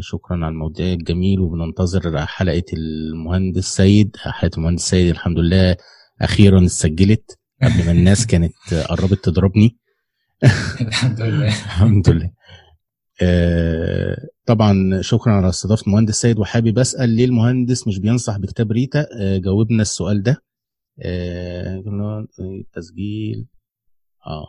[0.00, 4.16] شكرا على الموضوع الجميل وبننتظر حلقة المهندس سيد.
[4.16, 5.76] حلقة المهندس سيد الحمد لله
[6.20, 8.52] أخيرا اتسجلت قبل ما الناس كانت
[8.88, 9.76] قربت تضربني.
[10.80, 11.46] الحمد لله.
[11.66, 12.30] الحمد لله.
[13.22, 19.06] آه، طبعا شكرا على استضافة المهندس سيد وحابب أسأل ليه المهندس مش بينصح بكتاب ريتا؟
[19.20, 20.42] آه، جاوبنا السؤال ده.
[21.02, 22.26] آه،
[22.72, 23.46] تسجيل.
[24.26, 24.48] آه.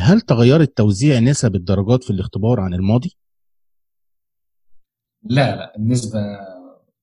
[0.00, 3.16] هل تغيرت توزيع نسب الدرجات في الاختبار عن الماضي؟
[5.22, 6.38] لا لا النسبة ما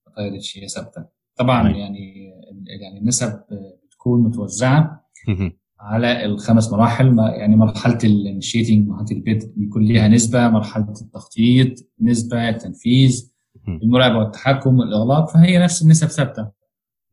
[0.06, 1.08] اتغيرتش هي ثابتة.
[1.36, 1.70] طبعا.
[1.70, 2.32] يعني
[2.80, 3.42] يعني النسب
[3.86, 5.08] بتكون متوزعة.
[5.82, 7.18] على الخمس مراحل.
[7.18, 13.32] يعني مرحلة الانشيتنج مرحلة البدء بيكون ليها نسبة مرحلة التخطيط نسبة التنفيذ
[13.66, 13.80] مم.
[13.82, 16.50] المراقبة والتحكم والإغلاق فهي نفس النسب ثابتة.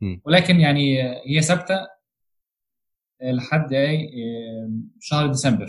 [0.01, 0.22] مم.
[0.26, 1.76] ولكن يعني هي ثابتة
[3.24, 3.70] لحد
[4.99, 5.67] شهر ديسمبر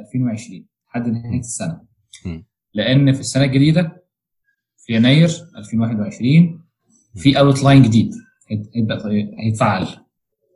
[0.00, 1.80] 2020 لحد نهاية السنة.
[2.26, 2.46] مم.
[2.74, 4.04] لأن في السنة الجديدة
[4.76, 6.64] في يناير 2021
[7.14, 8.10] في outline جديد
[9.38, 9.86] هيتفعل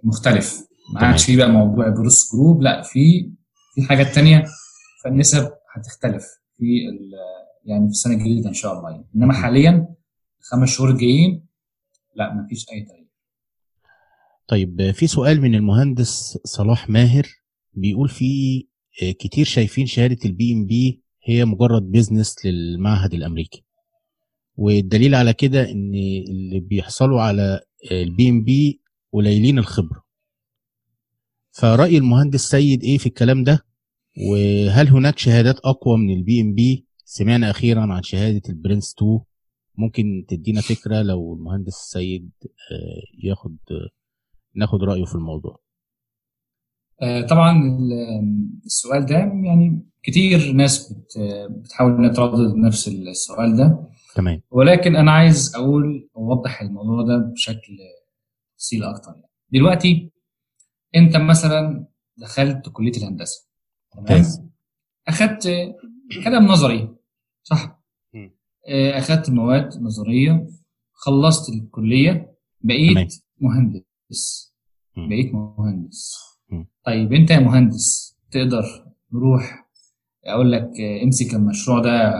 [0.03, 0.70] مختلف.
[0.95, 1.01] ما.
[1.01, 3.30] عادش في بقى موضوع process group لا في
[3.74, 4.45] في حاجات تانية
[5.05, 6.24] فالنسب هتختلف
[6.59, 6.64] في
[7.64, 9.07] يعني في السنة الجديده إن شاء الله يعني.
[9.16, 9.95] إنما حاليا
[10.41, 11.47] الخمس شهور الجايين
[12.14, 13.07] لا ما فيش أي تغيير
[14.49, 17.26] طيب في سؤال من المهندس صلاح ماهر
[17.74, 18.66] بيقول في
[19.03, 23.64] آه، كتير شايفين شهادة ال PMP هي مجرد business للمعهد الأمريكي
[24.57, 25.95] والدليل على كده إن
[26.28, 27.61] اللي بيحصلوا على
[27.93, 28.81] ال PMP
[29.12, 30.03] قليلين الخبرة
[31.53, 33.65] فرأي المهندس سيد إيه في الكلام ده؟
[34.31, 39.21] وهل هناك شهادات أقوى من ال PMP سمعنا أخيرا عن شهادة ال PRINCE2
[39.79, 43.57] ممكن تدينا فكرة لو المهندس سيد آه، ياخد
[44.55, 45.61] ناخد رأيه في الموضوع.
[47.03, 53.89] آه، طبعا ال- السؤال ده يعني كتير ناس بت- بتحاول إنها تردد نفس السؤال ده.
[54.15, 54.43] تمام.
[54.51, 57.77] ولكن أنا عايز أقول أوضح الموضوع ده بشكل
[58.59, 59.31] تفصيل أكتر يعني.
[59.53, 60.11] دلوقتي
[60.97, 61.86] انت مثلا
[62.16, 63.49] دخلت كلية الهندسة
[63.93, 64.43] تمام ممتاز
[65.09, 65.49] أخدت
[66.24, 66.95] كلام نظري
[67.43, 67.80] صح.
[68.68, 70.47] آه، أخدت مواد نظرية
[70.93, 73.09] خلصت الكلية بقيت تمام.
[73.41, 74.55] مهندس.
[74.97, 76.16] بقيت مهندس.
[76.86, 78.64] طيب انت يا مهندس تقدر
[79.12, 79.68] نروح
[80.24, 80.70] أقول لك
[81.05, 82.12] امسك المشروع ده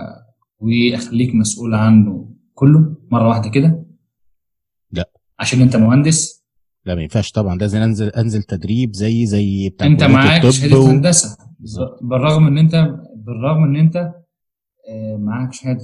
[0.59, 3.85] وأخليك مسؤول عنه كله مرة واحدة كده
[4.91, 5.11] لا.
[5.39, 6.40] عشان انت مهندس
[6.85, 10.87] لا ما ينفعش طبعا لازم أنزل أنزل تدريب زي زي بتاع أنت معاك شهادة و-
[10.87, 11.99] هندسة بالظبط.
[12.03, 12.75] بالرغم إن أنت
[13.17, 15.81] بالرغم إن أنت آه، معاك شهادة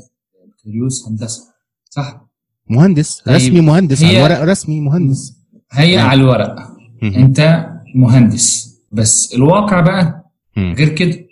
[0.49, 1.43] بكالوريوس هندسة
[1.91, 2.27] صح
[2.71, 5.37] مهندس طيب، رسمي مهندس على الورق رسمي مهندس
[5.73, 6.09] هي نعم.
[6.09, 6.57] على الورق.
[7.03, 10.31] أنت مهندس بس الواقع بقى.
[10.59, 11.27] غير كده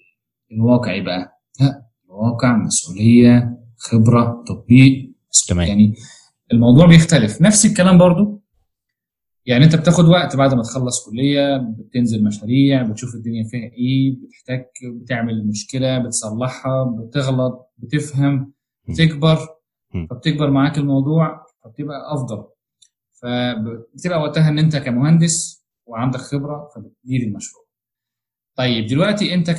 [0.52, 5.12] الواقع إيه بقى لا الواقع مسؤولية خبرة تطبيق
[5.48, 5.68] تمام.
[5.68, 5.94] يعني
[6.52, 8.43] الموضوع بيختلف نفس الكلام برضو
[9.46, 14.64] يعني انت بتاخد وقت بعد ما تخلص كلية بتنزل مشاريع بتشوف الدنيا فيها إيه بتحتاج
[14.84, 18.52] بتعمل مشكلة بتصلحها بتغلط بتفهم
[18.88, 19.38] بتكبر.
[20.10, 22.44] فبتكبر معاك الموضوع فبتبقى أفضل.
[23.22, 27.64] فبتبقى وقتها إن أنت كمهندس وعندك خبرة فبتدير المشروع.
[28.56, 29.50] طيب دلوقتي أنت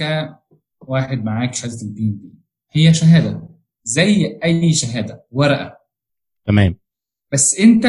[0.80, 2.32] كواحد معاك شهادة ال PMP
[2.72, 3.50] هي شهادة
[3.84, 5.78] زي أي شهادة ورقة.
[6.46, 6.80] تمام.
[7.32, 7.86] بس أنت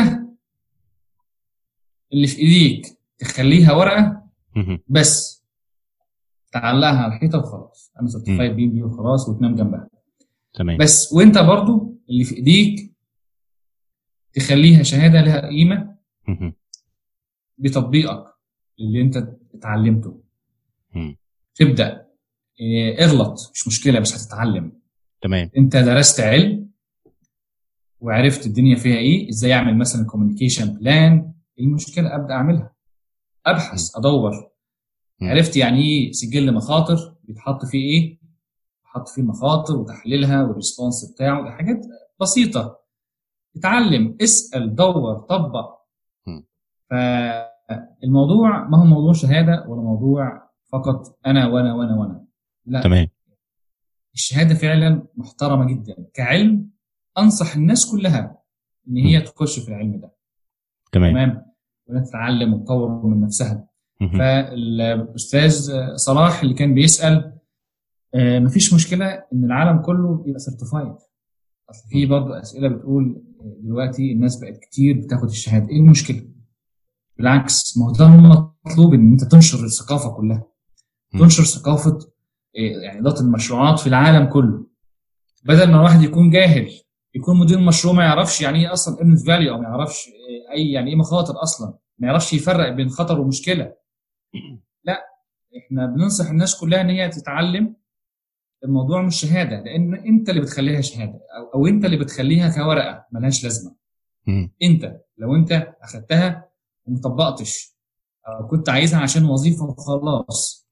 [2.12, 2.86] اللي في إيديك
[3.18, 4.22] تخليها ورقة.
[4.88, 5.44] بس
[6.52, 7.92] تعلقها على الحيطة وخلاص.
[8.00, 9.88] أنا certified PMP وخلاص وتنام جنبها.
[10.54, 10.78] تمام.
[10.78, 12.92] بس وأنت برضو اللي في إيديك
[14.32, 15.96] تخليها شهادة لها قيمة.
[17.58, 18.24] بتطبيقك
[18.80, 20.22] اللي أنت اتعلمته.
[21.54, 22.06] تبدأ
[22.60, 24.72] إيه، اغلط مش مشكلة بس هتتعلم.
[25.20, 25.50] تمام.
[25.56, 26.70] أنت درست علم
[28.00, 32.72] وعرفت الدنيا فيها إيه إزاي أعمل مثلا communication plan المشكلة أبدأ أعملها.
[33.46, 34.50] أبحث أدور.
[35.22, 38.18] عرفت يعني إيه سجل مخاطر بيتحط فيه إيه؟
[38.78, 41.86] بيتحط فيه المخاطر وتحليلها وال response بتاعه حاجات
[42.20, 42.78] بسيطة.
[43.56, 45.76] اتعلم اسأل دور طبق.
[46.90, 52.24] فالموضوع ما هو موضوع شهادة ولا موضوع فقط أنا وأنا وأنا وأنا.
[52.66, 52.80] لا.
[52.82, 53.08] تمام.
[54.14, 56.06] الشهادة فعلا محترمة جدا.
[56.14, 56.70] كعلم
[57.18, 58.38] أنصح الناس كلها
[58.88, 60.15] إن هي تخش في العلم ده.
[60.98, 61.12] تمام.
[61.12, 61.42] تمام.
[61.86, 63.68] وانها تتعلم وتطور من نفسها.
[64.18, 67.32] فالأستاذ صلاح اللي كان بيسأل
[68.14, 70.94] آه، مفيش مشكلة إن العالم كله يبقى سيرتيفايد
[71.70, 73.22] أصل في برضه أسئلة بتقول
[73.60, 75.68] دلوقتي الناس بقت كتير بتاخد الشهادة.
[75.68, 76.22] إيه المشكلة؟
[77.18, 80.44] بالعكس ما هو ده المطلوب إن أنت تنشر الثقافة كلها.
[81.18, 81.98] تنشر ثقافة
[82.58, 84.66] آه، يعني اداره المشروعات في العالم كله.
[85.44, 86.68] بدل ما الواحد يكون جاهل
[87.16, 90.70] يكون مدير مشروع ما يعرفش يعني إيه أصلا earned value أو ما يعرفش آه، أي
[90.70, 91.74] يعني إيه مخاطر أصلا.
[91.98, 93.72] ما يعرفش يفرق بين خطر ومشكلة.
[94.84, 95.04] لا
[95.58, 97.76] إحنا بننصح الناس كلها إن هي تتعلم
[98.64, 103.44] الموضوع مش شهادة لأن أنت اللي بتخليها شهادة أو, أو أنت اللي بتخليها كورقة ملهاش
[103.44, 103.74] لازمة.
[104.62, 106.48] أنت لو أنت أخدتها
[106.86, 107.76] وما طبقتش
[108.28, 110.68] أو كنت عايزها عشان وظيفة وخلاص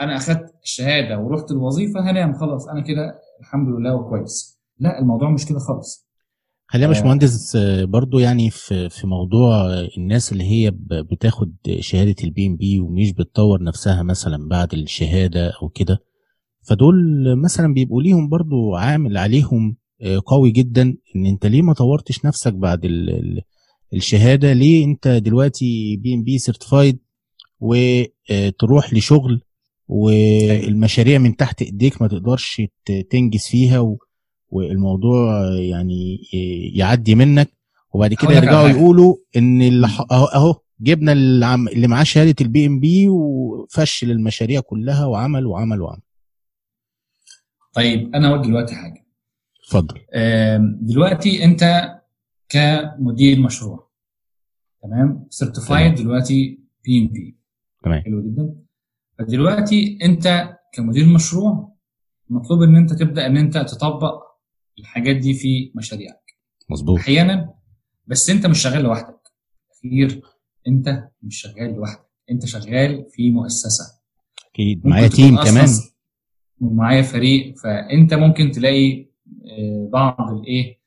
[0.00, 4.57] أنا أخدت الشهادة ورحت الوظيفة هنام خلاص أنا كده الحمد لله وكويس.
[4.80, 6.08] لا الموضوع مش كده خالص
[6.66, 6.94] خلينا يا آه.
[6.94, 9.66] باشمهندس آه، برضو يعني في في موضوع
[9.98, 15.98] الناس اللي هي بتاخد شهادة ال PMP ومش بتطور نفسها مثلا بعد الشهادة أو كده
[16.62, 16.96] فدول
[17.36, 22.54] مثلا بيبقوا ليهم برضو عامل عليهم آه، قوي جدا إن أنت ليه ما طورتش نفسك
[22.54, 23.42] بعد ال ال
[23.94, 26.98] الشهادة ليه أنت دلوقتي PMP certified
[27.60, 29.42] وتروح لشغل
[29.88, 32.62] والمشاريع من تحت إيديك ما تقدرش
[33.10, 33.98] تنجز فيها و
[34.48, 36.20] والموضوع يعني
[36.74, 37.48] يعدي منك
[37.92, 38.68] وبعد كده يرجعوا.
[38.68, 46.02] يقولوا إن أهو جبنا اللي معاه شهادة ال PMP وفشل المشاريع كلها وعمل وعمل وعمل.
[47.72, 49.06] طيب أنا أقول دلوقتي حاجة.
[49.64, 50.00] اتفضل.
[50.80, 51.94] دلوقتي أنت
[52.48, 53.88] كمدير مشروع
[54.82, 57.38] تمام؟ certified دلوقتي PMP
[57.84, 58.02] تمام.
[58.02, 58.54] حلو جدا.
[59.18, 61.72] فدلوقتي أنت كمدير مشروع
[62.30, 64.27] مطلوب إن أنت تبدأ إن أنت تطبق
[64.80, 66.34] الحاجات دي في مشاريعك.
[66.70, 66.98] مظبوط.
[66.98, 67.54] أحيانا
[68.06, 69.20] بس أنت مش شغال لوحدك.
[69.70, 70.22] أكيد
[70.68, 72.08] أنت مش شغال لوحدك.
[72.30, 73.84] أنت شغال في مؤسسة.
[74.52, 74.86] أكيد.
[74.86, 75.68] معايا تيم كمان.
[76.60, 77.54] ومعايا فريق.
[77.58, 79.08] فأنت ممكن تلاقي
[79.46, 80.78] آه، بعض الإيه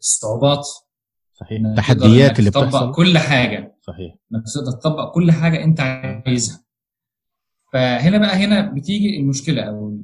[0.00, 0.66] الصعوبات.
[1.34, 1.60] صحيح.
[1.66, 2.92] التحديات اللي بتحصل.
[2.92, 3.76] كل حاجة.
[3.82, 4.14] صحيح.
[4.34, 6.64] إنك تقدر تطبق كل حاجة أنت عايزها.
[7.72, 10.00] فهنا بقى هنا بتيجي المشكلة أو.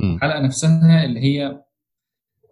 [0.00, 1.62] الحلقة نفسها اللي هي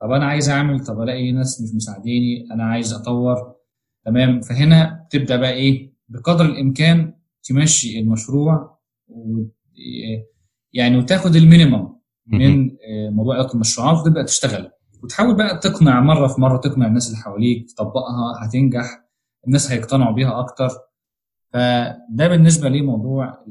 [0.01, 3.55] طب أنا عايز أعمل طب ألاقي ناس مش مساعديني أنا عايز أطور.
[4.05, 8.79] تمام؟ فهنا تبدأ بقى إيه؟ بقدر الإمكان تمشي المشروع
[9.09, 9.43] و
[10.73, 14.71] يعني وتاخد المينيمم من آه، موضوع اداره المشروعات وتبدأ تشتغل.
[15.03, 19.05] وتحاول بقى تقنع مرة في مرة تقنع الناس اللي حواليك تطبقها هتنجح
[19.47, 20.69] الناس هيقتنعوا بيها أكتر.
[21.53, 23.45] فده بالنسبة لموضوع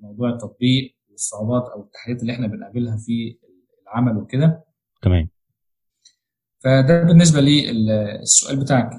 [0.00, 3.38] موضوع التطبيق الصعوبات أو التحديات اللي إحنا بنقابلها في
[3.82, 4.64] العمل وكده.
[5.02, 5.28] تمام.
[6.64, 8.90] فده بالنسبة للسؤال بتاعك.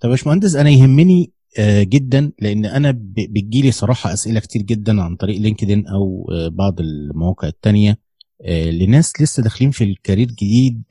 [0.00, 5.16] طب يا باشمهندس أنا يهمني آه، جدا لأن أنا بتجيلي صراحة أسئلة كتير جدا عن
[5.16, 7.98] طريق لينكدين أو آه، بعض المواقع التانية
[8.44, 10.82] آه، لناس لسه داخلين في الكارير جديد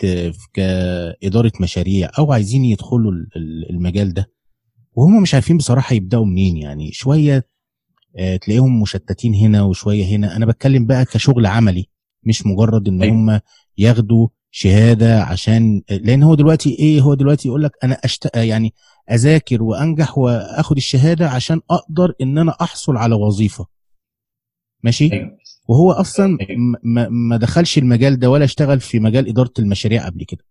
[0.54, 4.32] كإدارة مشاريع أو عايزين يدخلوا ال- ال- المجال ده
[4.94, 7.48] وهم مش عارفين بصراحة يبدأوا منين يعني شوية
[8.42, 11.86] تلاقيهم مشتتين هنا وشوية هنا أنا بتكلم بقى كشغل عملي
[12.24, 13.16] مش مجرد إن أيوة.
[13.16, 13.40] هم
[13.78, 18.36] ياخدوا شهادة عشان لأن هو دلوقتي إيه هو دلوقتي يقول لك أنا أشت...
[18.36, 18.74] يعني
[19.12, 23.66] أذاكر وأنجح وأخد الشهادة عشان أقدر إن أنا أحصل على وظيفة.
[24.84, 25.38] ماشي؟ أيوه.
[25.68, 26.60] وهو أصلا أيوة.
[26.62, 30.46] م- ما ما دخلش المجال ده ولا اشتغل في مجال إدارة المشاريع قبل كده.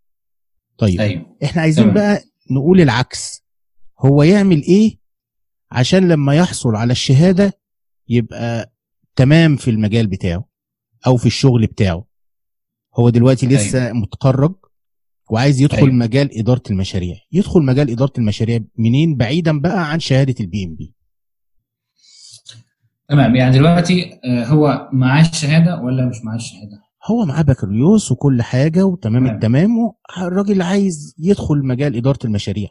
[0.78, 1.36] طيب أيوه.
[1.44, 1.94] إحنا عايزين تمام.
[1.94, 3.44] بقى نقول العكس.
[4.00, 4.98] هو يعمل إيه
[5.70, 7.52] عشان لما يحصل على الشهادة
[8.08, 8.72] يبقى
[9.16, 10.44] تمام في المجال بتاعه
[11.06, 12.04] أو في الشغل بتاعه؟
[12.98, 13.92] هو دلوقتي لسه أيوة.
[13.96, 14.54] متخرج
[15.30, 15.88] وعايز يدخل أيوة.
[15.88, 15.98] أيوة.
[15.98, 20.94] مجال إدارة المشاريع يدخل مجال إدارة المشاريع منين بعيدا بقى عن شهادة ال PMP
[23.08, 28.42] تمام يعني دلوقتي آه، هو معاه الشهادة ولا مش معاه الشهادة؟ هو معاه بكالوريوس وكل
[28.42, 29.34] حاجة وتمام تمام.
[29.34, 29.70] التمام
[30.18, 32.68] الراجل عايز يدخل مجال إدارة المشاريع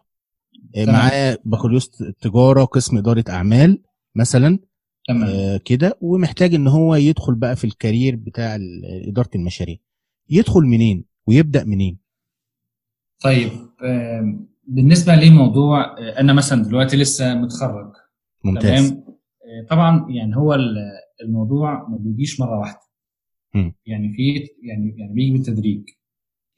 [0.75, 0.95] آه، تمام.
[0.95, 1.89] معاه بكالوريوس
[2.21, 3.81] تجارة قسم إدارة أعمال
[4.15, 4.59] مثلا
[5.07, 8.57] تمام آه، كده ومحتاج إن هو يدخل بقى في ال career بتاع
[9.07, 9.77] إدارة المشاريع
[10.31, 11.99] يدخل منين ويبدأ منين؟
[13.23, 13.49] طيب
[14.67, 17.91] بالنسبة لموضوع آه، أنا مثلا دلوقتي لسه متخرج
[18.43, 18.89] ممتاز.
[18.89, 20.77] تمام؟ آه، طبعا يعني هو ال-
[21.23, 22.79] الموضوع ما بيجيش مرة واحدة.
[23.55, 23.75] مم.
[23.85, 25.83] يعني في يعني يعني بيجي بالتدريج.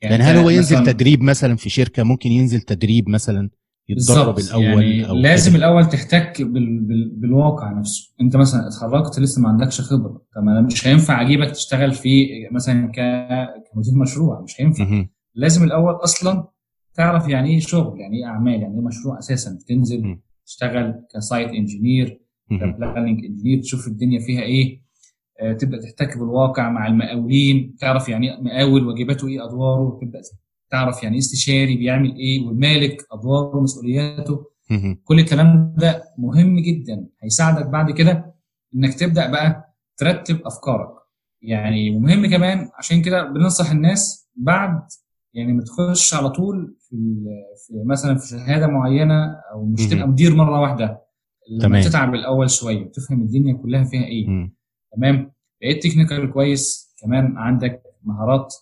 [0.02, 3.50] يعني هل هو ينزل مثلاً- تدريب مثلا في شركة؟ ممكن ينزل تدريب مثلا؟
[3.90, 4.40] يتدرب.
[4.40, 6.80] الأول يعني أو لازم كده؟ الأول تحتك بال...
[6.80, 7.10] بال...
[7.16, 11.92] بالواقع نفسه أنت مثلا اتخرجت لسه ما عندكش خبرة طب أنا مش هينفع أجيبك تشتغل
[11.92, 12.96] في مثلا ك...
[13.74, 15.06] كمدير مشروع مش هينفع.
[15.36, 16.48] لازم الأول أصلا
[16.94, 20.22] تعرف يعني إيه شغل يعني إيه أعمال يعني إيه مشروع أساسا تنزل مم.
[20.46, 22.20] تشتغل ك site engineer.
[22.50, 24.84] ك planning engineer تشوف الدنيا فيها إيه
[25.40, 30.22] آه، تبدأ تحتك بالواقع مع المقاولين تعرف يعني إيه مقاول واجباته إيه أدواره تبدأ
[30.74, 34.46] تعرف يعني إيه استشاري بيعمل إيه والمالك أدواره ومسؤولياته.
[35.04, 38.34] كل الكلام ده مهم جدا هيساعدك بعد كده
[38.76, 40.90] إنك تبدأ بقى ترتب أفكارك
[41.42, 44.82] يعني ومهم كمان عشان كده بننصح الناس بعد
[45.34, 46.96] يعني ما تخش على طول في,
[47.68, 49.88] في مثلا في شهادة معينة أو مش.
[49.88, 50.86] تبقى مدير مرة واحدة
[51.60, 51.72] تمام.
[51.72, 54.54] لما تتعب الأول شوية وتفهم الدنيا كلها فيها إيه مم.
[54.96, 58.54] تمام بقيت technical كويس كمان عندك مهارات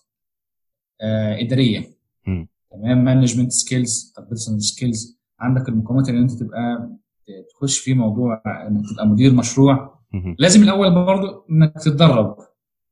[1.02, 2.01] آه إدارية.
[2.70, 3.04] تمام.
[3.04, 6.90] management skills طب personal skills عندك المقومات اللي انت تبقى
[7.50, 9.98] تخش في موضوع انك تبقى مدير مشروع.
[10.14, 10.36] مهم.
[10.38, 12.36] لازم الأول برضو إنك تتدرب.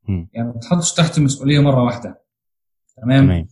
[0.09, 0.29] مم.
[0.33, 2.23] يعني ما تحطش تحت مسؤولية مرة واحدة.
[2.97, 3.47] تمام, تمام.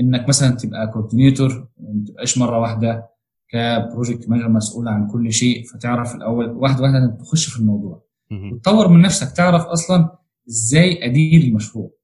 [0.00, 3.08] إنك مثلا تبقى coordinator ما تبقاش مرة واحدة
[3.48, 5.64] ك project manager مسؤول عن كل شيء.
[5.64, 8.02] فتعرف الأول واحدة واحدة تخش في الموضوع.
[8.52, 9.36] وتطور من نفسك.
[9.36, 10.16] تعرف أصلا
[10.48, 11.84] إزاي أدير المشروع.
[11.84, 11.97] مم.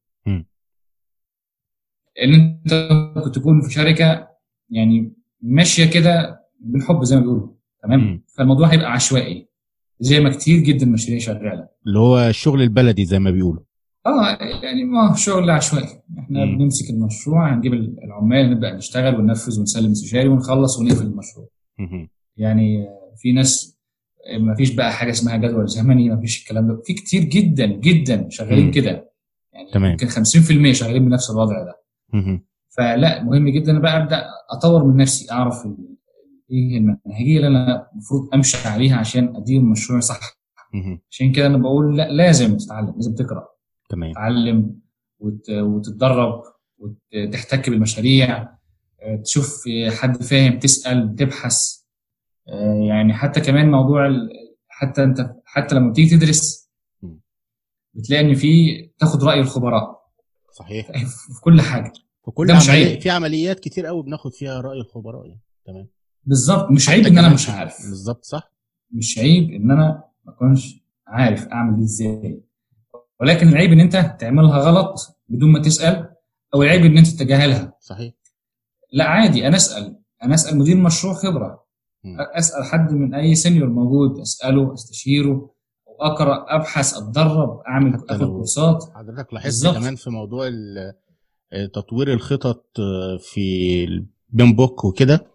[2.22, 2.88] إن أنت
[3.24, 4.28] كنت تكون في شركة
[4.70, 5.12] يعني
[5.42, 7.48] ماشية كده بالحب زي ما بيقولوا
[7.82, 8.24] تمام مم.
[8.36, 9.48] فالموضوع هيبقى عشوائي
[10.00, 13.62] زي ما كتير جدا مشاريع شغالة اللي هو الشغل البلدي زي ما بيقولوا
[14.06, 15.88] آه يعني ما هو شغل عشوائي
[16.18, 16.58] إحنا مم.
[16.58, 21.48] بنمسك المشروع هنجيب العمال نبدأ نشتغل وننفذ ونسلم استشاري ونخلص ونقفل المشروع
[21.78, 22.08] مهم.
[22.36, 22.86] يعني
[23.16, 23.78] في ناس
[24.40, 28.26] ما فيش بقى حاجة اسمها جدول زمني ما فيش الكلام ده في كتير جدا جدا
[28.30, 28.70] شغالين.
[28.70, 29.10] كده
[29.52, 29.90] يعني تمام.
[29.90, 31.83] يمكن 50% شغالين بنفس الوضع ده.
[32.76, 35.66] فلا مهم جدا بقى أبدأ أطور من نفسي أعرف
[36.50, 40.20] إيه المنهجية اللي أنا المفروض أمشي عليها عشان أدير المشروع صح.
[41.10, 43.48] عشان كده أنا بقول لا لازم تتعلم لازم تقرأ
[43.88, 44.12] تمام.
[44.12, 44.80] تتعلم
[45.18, 46.42] وت- وتتدرب
[46.78, 48.54] وتحتك بالمشاريع
[49.02, 51.56] آه، تشوف حد فاهم تسأل تبحث
[52.48, 54.30] آه، يعني حتى كمان موضوع ال-
[54.68, 56.70] حتى أنت حتى لما بتيجي تدرس.
[57.94, 60.04] بتلاقي إن في تاخد رأي الخبراء.
[60.52, 60.86] صحيح.
[61.34, 61.92] في كل حاجة.
[62.24, 63.00] في كل ده مش عملية عيب.
[63.00, 65.40] في عمليات كتير قوي بناخد فيها رأي الخبراء يعني.
[65.66, 65.88] تمام.
[66.24, 66.70] بالظبط.
[66.70, 67.76] مش عيب إن أنا مش عارف.
[67.88, 68.52] بالظبط صح.
[68.90, 72.40] مش عيب إن أنا ما أكونش عارف أعمل دي إزاي.
[73.20, 76.14] ولكن العيب إن أنت تعملها غلط بدون ما تسأل
[76.54, 78.14] أو العيب إن أنت تتجاهلها صحيح.
[78.92, 79.46] لا عادي.
[79.46, 79.96] أنا أسأل.
[80.22, 81.64] أنا أسأل مدير مشروع خبرة.
[82.04, 82.16] مم.
[82.20, 84.20] أسأل حد من أي سينيور موجود.
[84.20, 85.50] أسأله أستشيره.
[85.86, 88.84] واقرا أبحث أتدرب أعمل آخد كورسات.
[88.94, 89.74] حضرتك لاحظت.
[89.78, 90.94] كمان في موضوع ال-
[91.74, 95.26] تطوير الخطط آه، في البين بوك وكده.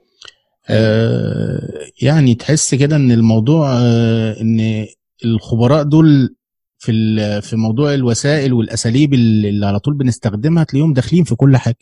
[0.69, 4.85] آه، يعني تحس كده إن الموضوع آه، إن
[5.25, 6.35] الخبراء دول
[6.77, 11.77] في ال- في موضوع الوسائل والأساليب اللي على طول بنستخدمها تلاقيهم داخلين في كل حاجة.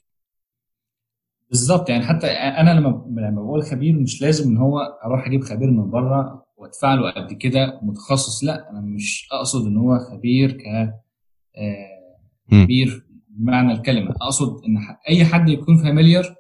[1.50, 1.90] بالظبط.
[1.90, 5.90] يعني حتى أنا لما لما بقول خبير مش لازم إن هو أروح أجيب خبير من
[5.90, 10.64] بره وأدفع له قد كده متخصص لأ أنا مش أقصد إن هو خبير ك
[11.58, 12.64] آه،.
[12.64, 13.07] خبير
[13.38, 14.78] بمعنى الكلمة أقصد إن
[15.10, 16.36] أي حد يكون familiar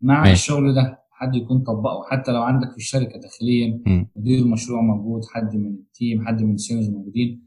[0.00, 0.32] مع ماشي.
[0.32, 3.80] الشغل ده حد يكون طبقه حتى لو عندك في الشركة داخليا.
[4.16, 7.42] مدير مشروع موجود حد من ال team حد من ال seniors موجودين.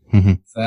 [0.46, 0.58] ف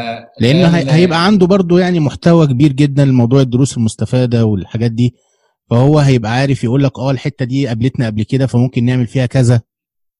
[0.40, 5.14] لأن هيبقى عنده برضو يعني محتوى كبير جدا لموضوع الدروس المستفادة والحاجات دي
[5.70, 9.60] فهو هيبقى عارف يقول لك آه الحتة دي قابلتنا قبل كده فممكن نعمل فيها كذا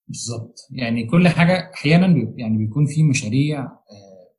[0.08, 2.06] بالظبط يعني كل حاجة أحيانا
[2.36, 3.68] يعني بيكون في مشاريع آه،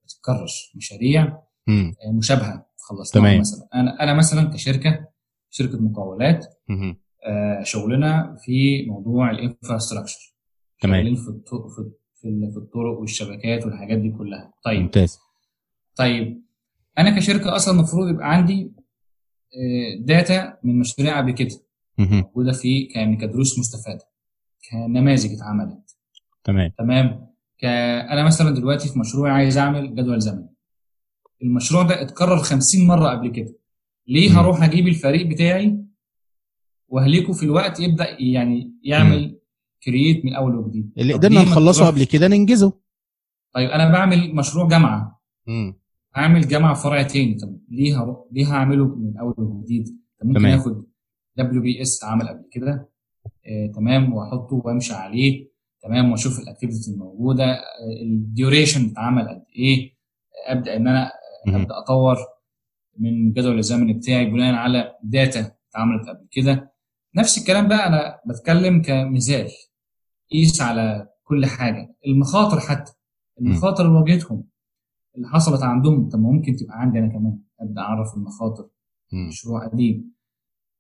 [0.06, 1.24] بتتكرر مشاريع.
[1.70, 3.40] آه، مشابهة خلصناها تمام.
[3.40, 5.08] مثلا أنا أنا مثلا كشركة
[5.50, 6.46] شركة مقاولات.
[7.28, 10.36] آه، شغلنا في موضوع الإنفراستراكشر
[10.82, 11.16] تمام.
[11.16, 15.18] في في في ال- في الطرق والشبكات والحاجات دي كلها طيب ممتاز
[15.96, 16.44] طيب
[16.98, 18.74] أنا كشركة أصلا المفروض يبقى عندي
[19.54, 21.56] آه، data من مشاريع قبل كده.
[22.00, 24.04] موجودة في كان كدروس مستفادة
[24.72, 25.98] كنماذج اتعملت
[26.44, 27.28] تمام تمام.
[28.12, 30.50] أنا مثلا دلوقتي في مشروع عايز أعمل جدول زمني
[31.44, 33.56] المشروع ده اتكرر 50 مرة قبل كده.
[34.08, 34.36] ليه مم.
[34.38, 35.78] هروح أجيب الفريق بتاعي
[36.88, 39.40] وأهلكه في الوقت يبدأ يعني يعمل
[39.84, 42.74] create من أول وجديد؟ اللي قدرنا نخلصه قبل كده ننجزه.
[43.54, 45.22] طيب أنا بعمل مشروع جامعة.
[45.48, 45.80] مم.
[46.16, 47.34] هعمل جامعة فرع تاني.
[47.36, 49.88] طب ليه هروح ليه هعمله من أول وجديد؟
[50.22, 50.60] طب ممكن تمام.
[50.60, 50.86] آخد
[51.38, 52.90] WBS اتعمل قبل كده.
[53.46, 54.14] آه تمام.
[54.14, 55.48] وأحطه وأمشي عليه.
[55.84, 56.12] تمام.
[56.12, 57.44] وأشوف ال activities الموجودة.
[57.54, 59.94] آه ال duration اتعمل قد إيه.
[60.48, 61.12] أبدأ إن أنا.
[61.48, 62.18] أبدأ أطور
[62.98, 66.72] من الجدول الزمني بتاعي بناء على data اتعملت قبل كده.
[67.16, 69.48] نفس الكلام بقى أنا بتكلم كمثال.
[70.32, 71.96] قيس على كل حاجة.
[72.08, 72.92] المخاطر حتى.
[73.42, 74.44] المخاطر اللي واجهتهم.
[75.16, 76.10] اللي حصلت عندهم.
[76.10, 77.40] طب ممكن تبقى عندي أنا كمان.
[77.60, 78.70] أبدأ أعرف المخاطر.
[79.28, 80.12] مشروع قديم.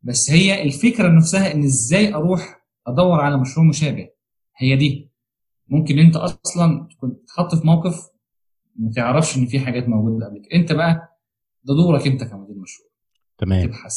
[0.01, 4.09] بس هي الفكرة نفسها إن إزاي أروح أدور على مشروع مشابه.
[4.57, 5.11] هي دي.
[5.67, 8.09] ممكن أنت أصلا تكون تحط في موقف
[8.77, 10.59] ما تعرفش إن في حاجات موجودة قبل كده.
[10.59, 11.19] أنت بقى
[11.63, 12.89] ده دورك أنت كمدير مشروع.
[13.37, 13.67] تمام.
[13.67, 13.95] تبحث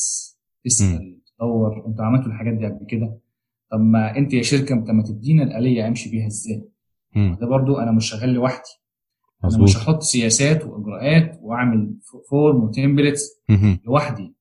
[0.65, 1.87] تسأل تدور.
[1.87, 3.19] أنتوا عملتوا الحاجات دي قبل كده.
[3.73, 6.69] طب ما أنت يا شركة طب ما تدينا الآلية أمشي بيها إزاي.
[7.41, 8.71] ده برضو أنا مش شغال لوحدي.
[9.45, 11.95] أنا مش هحط سياسات وإجراءات وأعمل
[12.31, 13.41] form و templates.
[13.85, 14.35] لوحدي.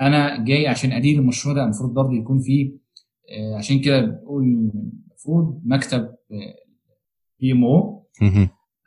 [0.00, 1.64] أنا جاي عشان أدير المشروع ده.
[1.64, 2.72] المفروض برضه يكون فيه
[3.30, 6.14] آه، عشان كده بقول المفروض مكتب
[7.40, 8.06] PMO.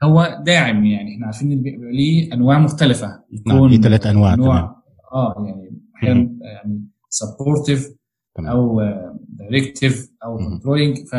[0.04, 1.14] هو داعم يعني.
[1.16, 3.24] إحنا عارفين إن بيبقى ليه أنواع مختلفة.
[3.48, 4.76] نعم، ليه تلات أنواع، تمام.
[5.14, 7.96] آه يعني أحيانا يعني supportive
[8.40, 8.82] أو
[9.30, 10.50] directive أو مهم.
[10.50, 11.14] controlling ف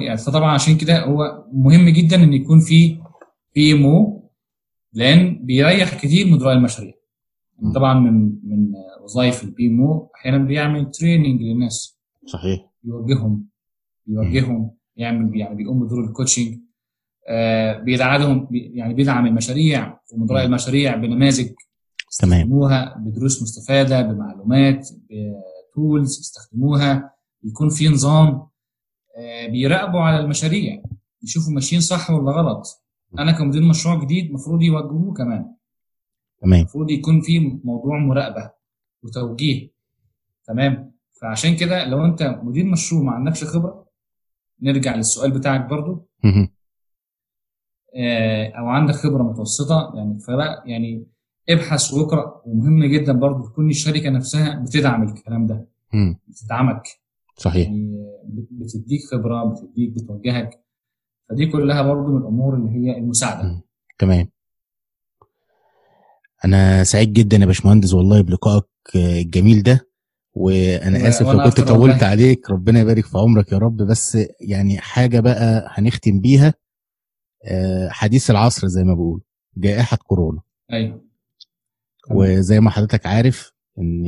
[0.00, 2.98] يعني فطبعا عشان كده هو مهم جدا إن يكون في
[3.54, 4.30] PMO
[4.92, 6.94] لأن بيريح كتير مدراء المشاريع.
[7.74, 8.72] طبعا من من
[9.04, 11.98] وظائف ال PMO أحيانا بيعمل training للناس.
[12.26, 12.60] صحيح.
[12.84, 13.44] يوجههم
[14.06, 16.60] يوجههم يعمل يعني بيقوم بدور ال coaching آه
[17.84, 20.44] بيدعمهم بي- يعني بيدعم المشاريع ومدراء.
[20.44, 21.48] المشاريع بنماذج
[22.20, 22.38] تمام.
[22.40, 24.88] يستخدموها بدروس مستفادة بمعلومات
[25.72, 27.10] ب tools يستخدموها
[27.44, 28.46] يكون في نظام
[29.16, 30.82] آه، بيراقبوا على المشاريع
[31.22, 32.82] يشوفوا ماشيين صح ولا غلط.
[33.18, 35.46] أنا كمدير مشروع جديد المفروض يوجهوه كمان.
[36.42, 36.58] تمام.
[36.60, 38.50] المفروض يكون في موضوع مراقبة
[39.02, 39.70] وتوجيه.
[40.46, 43.86] تمام؟ فعشان كده لو أنت مدير مشروع ما عندكش خبرة
[44.62, 46.08] نرجع للسؤال بتاعك برضو.
[46.24, 46.48] آه،
[48.58, 51.06] أو عندك خبرة متوسطة يعني فلا يعني
[51.48, 52.42] ابحث واقرأ.
[52.46, 56.18] ومهم جدا برضو تكون الشركة نفسها بتدعم الكلام ده مم.
[56.28, 56.82] بتدعمك.
[57.36, 57.66] صحيح.
[57.68, 60.50] يعني بت- بتديك خبرة بتديك بتوجهك.
[61.30, 63.62] فدي كلها برضو من الأمور اللي هي المساعدة.
[63.98, 64.28] تمام.
[66.44, 68.64] أنا سعيد جدا يا باشمهندس والله بلقائك
[68.96, 69.88] آه، الجميل ده.
[70.34, 72.02] وأنا آسف لو كنت طولت.
[72.02, 73.76] عليك ربنا يبارك في عمرك يا رب.
[73.76, 76.46] بس يعني حاجة بقى هنختم بيها.
[76.46, 76.54] آه،
[77.88, 79.20] حديث العصر زي ما بقول
[79.56, 80.40] جائحة كورونا.
[80.72, 81.04] أيوه.
[82.10, 84.04] وزي ما حضرتك عارف إن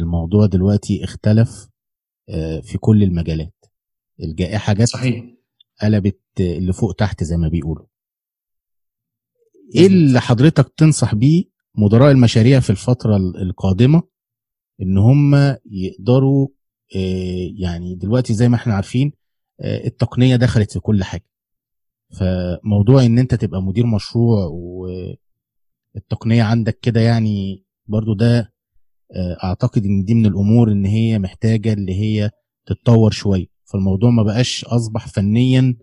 [0.00, 1.68] الموضوع دلوقتي اختلف
[2.28, 3.64] آه، في كل المجالات.
[4.22, 5.24] الجائحة جت صحيح.
[5.82, 7.86] قلبت اللي فوق تحت زي ما بيقولوا.
[9.74, 14.02] إيه اللي حضرتك تنصح بيه مدراء المشاريع في الفترة ال- القادمة؟
[14.82, 15.34] إن هم
[15.70, 16.48] يقدروا
[16.96, 19.12] آه، يعني دلوقتي زي ما إحنا عارفين
[19.60, 21.24] آه، التقنية دخلت في كل حاجة.
[22.18, 24.44] فموضوع إن أنت تبقى مدير مشروع
[25.94, 28.52] والتقنية عندك كده يعني برضو ده
[29.14, 32.30] آه، أعتقد إن دي من الأمور إن هي محتاجة اللي هي
[32.66, 33.46] تتطور شوية.
[33.64, 35.76] فالموضوع ما بقاش أصبح فنيا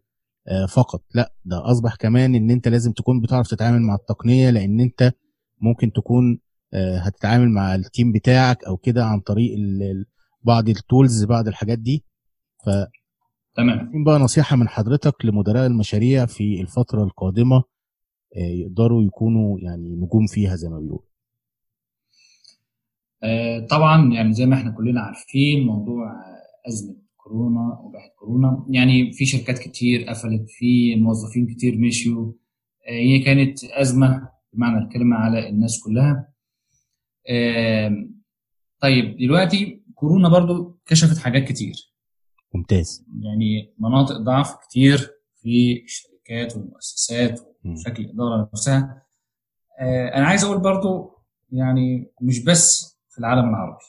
[0.48, 1.04] آه، فقط.
[1.16, 5.14] لا ده أصبح كمان إن أنت لازم تكون بتعرف تتعامل مع التقنية لأن أنت
[5.62, 6.40] ممكن تكون
[6.74, 9.58] آه، هتتعامل مع التيم بتاعك أو كده عن طريق
[10.44, 12.06] بعض التولز بعض الحاجات دي.
[12.66, 12.70] ف
[13.56, 14.04] تمام.
[14.04, 17.64] بقى نصيحة من حضرتك لمدراء المشاريع في الفترة القادمة
[18.36, 21.00] آه، يقدروا يكونوا يعني نجوم فيها زي ما بيقولوا.
[23.24, 26.12] آه، طبعا يعني زي ما إحنا كلنا عارفين موضوع
[26.68, 32.32] أزمة كورونا وبعد كورونا يعني في شركات كتير قفلت في موظفين كتير مشيوا
[32.88, 36.34] آه، هي كانت أزمة بمعنى الكلمة على الناس كلها.
[38.80, 41.93] طيب دلوقتي كورونا برضو كشفت حاجات كتير.
[42.54, 43.06] ممتاز.
[43.22, 47.74] يعني مناطق ضعف كتير في الشركات والمؤسسات مم.
[47.74, 49.04] وشكل الإدارة نفسها.
[49.80, 51.18] آه، أنا عايز أقول برضو
[51.52, 53.84] يعني مش بس في العالم العربي.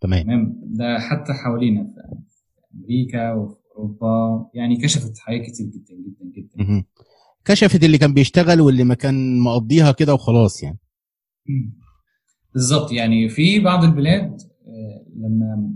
[0.00, 0.22] تمام.
[0.22, 6.64] تمام؟ ده حتى حوالينا في أمريكا وفي أوروبا يعني كشفت حاجات كتير جدا جدا جدا.
[6.64, 6.84] مهم.
[7.44, 10.78] كشفت اللي كان بيشتغل واللي ما كان مقضيها كده وخلاص يعني.
[12.54, 12.92] بالظبط.
[12.92, 15.74] يعني في بعض البلاد آه، لما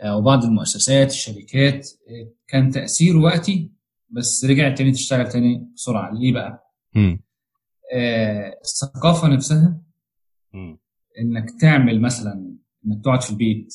[0.00, 3.70] أو بعض المؤسسات الشركات آه، كان تاثيره وقتي
[4.10, 7.20] بس رجعت تاني تشتغل تاني بسرعة ليه بقى؟ مم.
[7.94, 9.80] آه، الثقافة نفسها
[10.52, 10.78] مم.
[11.20, 12.54] إنك تعمل مثلا
[12.86, 13.74] إنك تقعد في البيت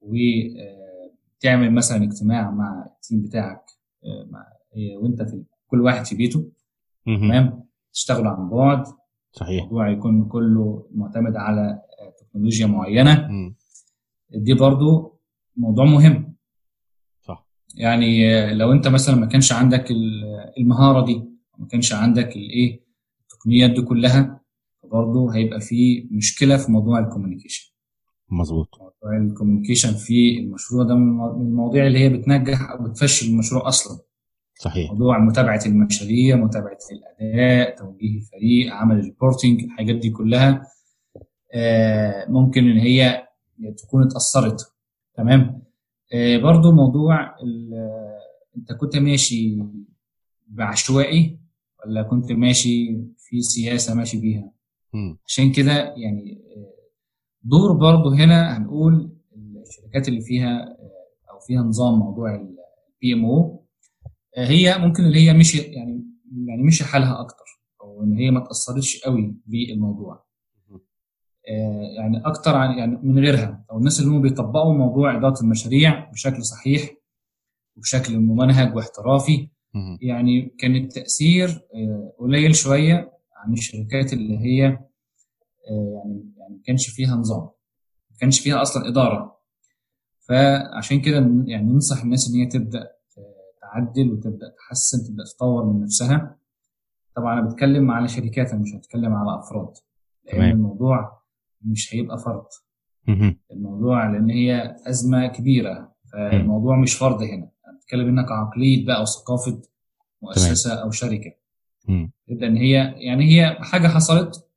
[0.00, 3.64] وتعمل مثلا اجتماع مع التيم بتاعك
[4.04, 4.40] آه، مع
[4.76, 6.52] آه، وأنت في كل واحد في بيته.
[7.06, 8.84] تمام تشتغلوا عن بعد
[9.32, 11.60] صحيح الموضوع يكون كله معتمد على
[12.00, 13.56] آه، تكنولوجيا معينة مم.
[14.30, 15.15] دي برضو
[15.56, 16.36] موضوع مهم.
[17.22, 17.46] صح.
[17.74, 20.24] يعني لو انت مثلا ما كانش عندك ال-
[20.58, 21.24] المهارة دي
[21.58, 22.80] ما كانش عندك الايه
[23.22, 24.40] التقنيات دي كلها
[24.84, 27.72] برضه هيبقى في مشكلة في موضوع ال communication.
[28.30, 28.68] مظبوط.
[28.80, 33.98] موضوع ال communication في المشروع ده من المواضيع اللي هي بتنجح أو بتفشل المشروع أصلا.
[34.60, 34.90] صحيح.
[34.90, 40.66] موضوع متابعة المشاريع متابعة الأداء توجيه الفريق عمل ال reporting الحاجات دي كلها
[41.54, 43.26] آه، ممكن إن هي
[43.78, 44.72] تكون اتأثرت.
[45.16, 45.62] تمام؟
[46.14, 47.36] آه، برضو موضوع
[48.56, 49.58] انت كنت ماشي
[50.48, 51.38] بعشوائي
[51.86, 54.52] ولا كنت ماشي في سياسة ماشي بيها.
[55.26, 56.72] عشان كده يعني آه،
[57.42, 59.10] دور برضو هنا هنقول
[59.66, 63.60] الشركات اللي فيها آه، أو فيها نظام موضوع البي ام أو
[64.36, 66.04] هي ممكن اللي هي مشي يعني
[66.46, 67.44] يعني مشي حالها أكتر
[67.80, 70.14] أو إن هي ما تأثرتش قوي بالموضوع.
[70.14, 70.25] آه،
[71.96, 76.44] يعني أكتر عن يعني من غيرها أو الناس اللي هم بيطبقوا موضوع إدارة المشاريع بشكل
[76.44, 76.90] صحيح
[77.76, 79.48] وبشكل ممنهج واحترافي.
[80.00, 86.88] يعني كان التأثير آه، قليل شوية عن الشركات اللي هي آه، يعني يعني ما كانش
[86.88, 87.42] فيها نظام
[88.10, 89.38] ما كانش فيها أصلا إدارة
[90.28, 91.16] فعشان كده
[91.46, 92.80] يعني ننصح الناس إن هي تبدأ
[93.18, 96.36] آه، تعدل وتبدأ تحسن تبدأ تطور من نفسها
[97.16, 99.74] طبعا أنا بتكلم على شركات أنا مش هتكلم على أفراد
[100.32, 100.50] لأن.
[100.50, 101.15] الموضوع
[101.62, 102.18] مش هيبقى
[103.08, 103.38] مم.
[103.52, 109.62] الموضوع لأن هي أزمة كبيرة فالموضوع مش فرد هنا بتكلم إنك عقلية بقى وثقافة
[110.22, 111.32] مؤسسة أو شركة.
[112.28, 114.48] تبدا ان هي يعني هي حاجة حصلت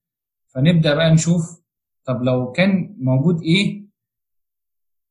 [0.48, 1.62] فنبدأ بقى نشوف
[2.06, 3.84] طب لو كان موجود إيه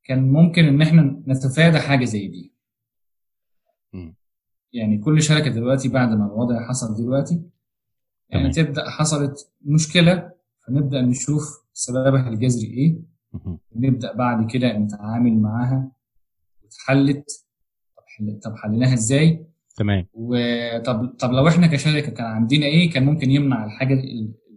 [0.03, 2.51] كان ممكن إن إحنا نتفادى حاجة زي دي.
[4.73, 7.41] يعني كل شركة دلوقتي بعد ما الوضع حصل دلوقتي
[8.29, 8.51] يعني.
[8.51, 10.31] تبدأ حصلت مشكلة
[10.67, 12.99] فنبدأ نشوف سببها الجذري إيه.
[13.71, 15.91] ونبدا بعد كده نتعامل معاها.
[16.63, 17.45] واتحلت
[17.97, 18.39] طب حل...
[18.39, 19.45] طب حليناها إزاي؟
[19.77, 20.07] تمام.
[20.13, 24.01] وطب طب لو إحنا كشركة كان عندنا إيه؟ كان ممكن يمنع الحاجة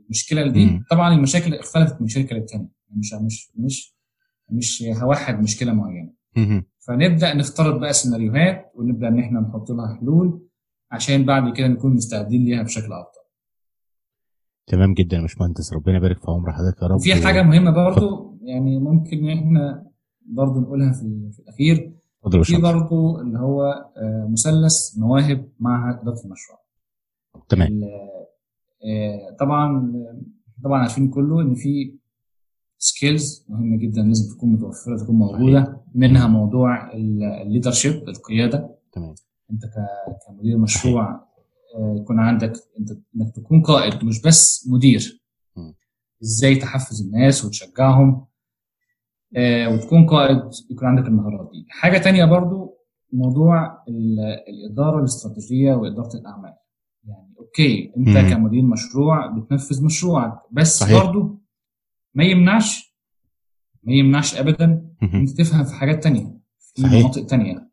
[0.06, 0.64] المشكلة دي.
[0.66, 0.84] مم.
[0.90, 2.68] طبعا المشاكل اختلفت من شركة للتانية.
[2.96, 3.94] مش مش مش
[4.50, 6.12] مش هوحد مشكلة معينة.
[6.36, 6.64] مم.
[6.86, 10.46] فنبدأ نفترض بقى سيناريوهات ونبدأ إن إحنا نحط لها حلول
[10.90, 13.21] عشان بعد كده نكون مستعدين ليها بشكل أفضل.
[14.66, 16.96] تمام جدا يا باشمهندس ربنا يبارك في عمر حضرتك يا رب.
[16.96, 19.86] وفي حاجة مهمة برضو يعني ممكن إحنا
[20.26, 21.92] برضو نقولها في, في الأخير.
[22.42, 23.62] في برضو اللي هو
[23.96, 26.58] آه، مثلث مواهب مع إدارة المشروع.
[27.48, 27.80] تمام.
[28.84, 29.92] آه، طبعا
[30.64, 31.98] طبعا عارفين كله إن في
[32.78, 35.80] skills مهمة جدا لازم تكون متوفرة تكون موجودة.
[35.94, 36.92] منها موضوع
[37.42, 38.74] ال leadership القيادة.
[38.92, 39.14] تمام.
[39.50, 39.62] أنت
[40.28, 41.31] كمدير مشروع
[42.00, 45.22] يكون عندك انت انك تكون قائد مش بس مدير.
[46.22, 48.26] إزاي تحفز الناس وتشجعهم
[49.36, 50.38] آه، وتكون قائد
[50.70, 52.78] يكون عندك المهارات دي حاجة تانية برضو
[53.12, 56.54] موضوع ال- الإدارة الاستراتيجية وإدارة الأعمال
[57.08, 58.30] يعني أوكي أنت مم.
[58.30, 61.04] كمدير مشروع بتنفذ مشروعك بس صحيح.
[61.04, 61.40] برضو
[62.14, 62.96] ما يمنعش
[63.82, 64.88] ما يمنعش ابدا.
[65.02, 66.92] أنت تفهم في حاجات تانية في صحيح.
[66.92, 67.70] مناطق تانية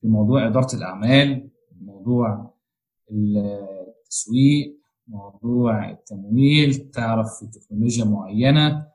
[0.00, 1.48] في موضوع إدارة الأعمال
[1.80, 2.51] موضوع
[3.10, 4.78] التسويق
[5.08, 8.92] موضوع التمويل تعرف في تكنولوجيا معينة.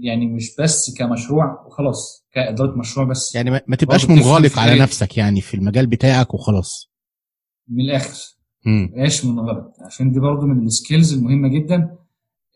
[0.00, 3.34] يعني مش بس كمشروع وخلاص كإدارة مشروع بس.
[3.34, 6.92] يعني ما تبقاش منغلق على نفسك يعني في المجال بتاعك وخلاص.
[7.68, 8.36] من الآخر.
[8.66, 9.72] مبقاش منغلق.
[9.80, 11.96] عشان دي برضو من السكيلز المهمة جدا.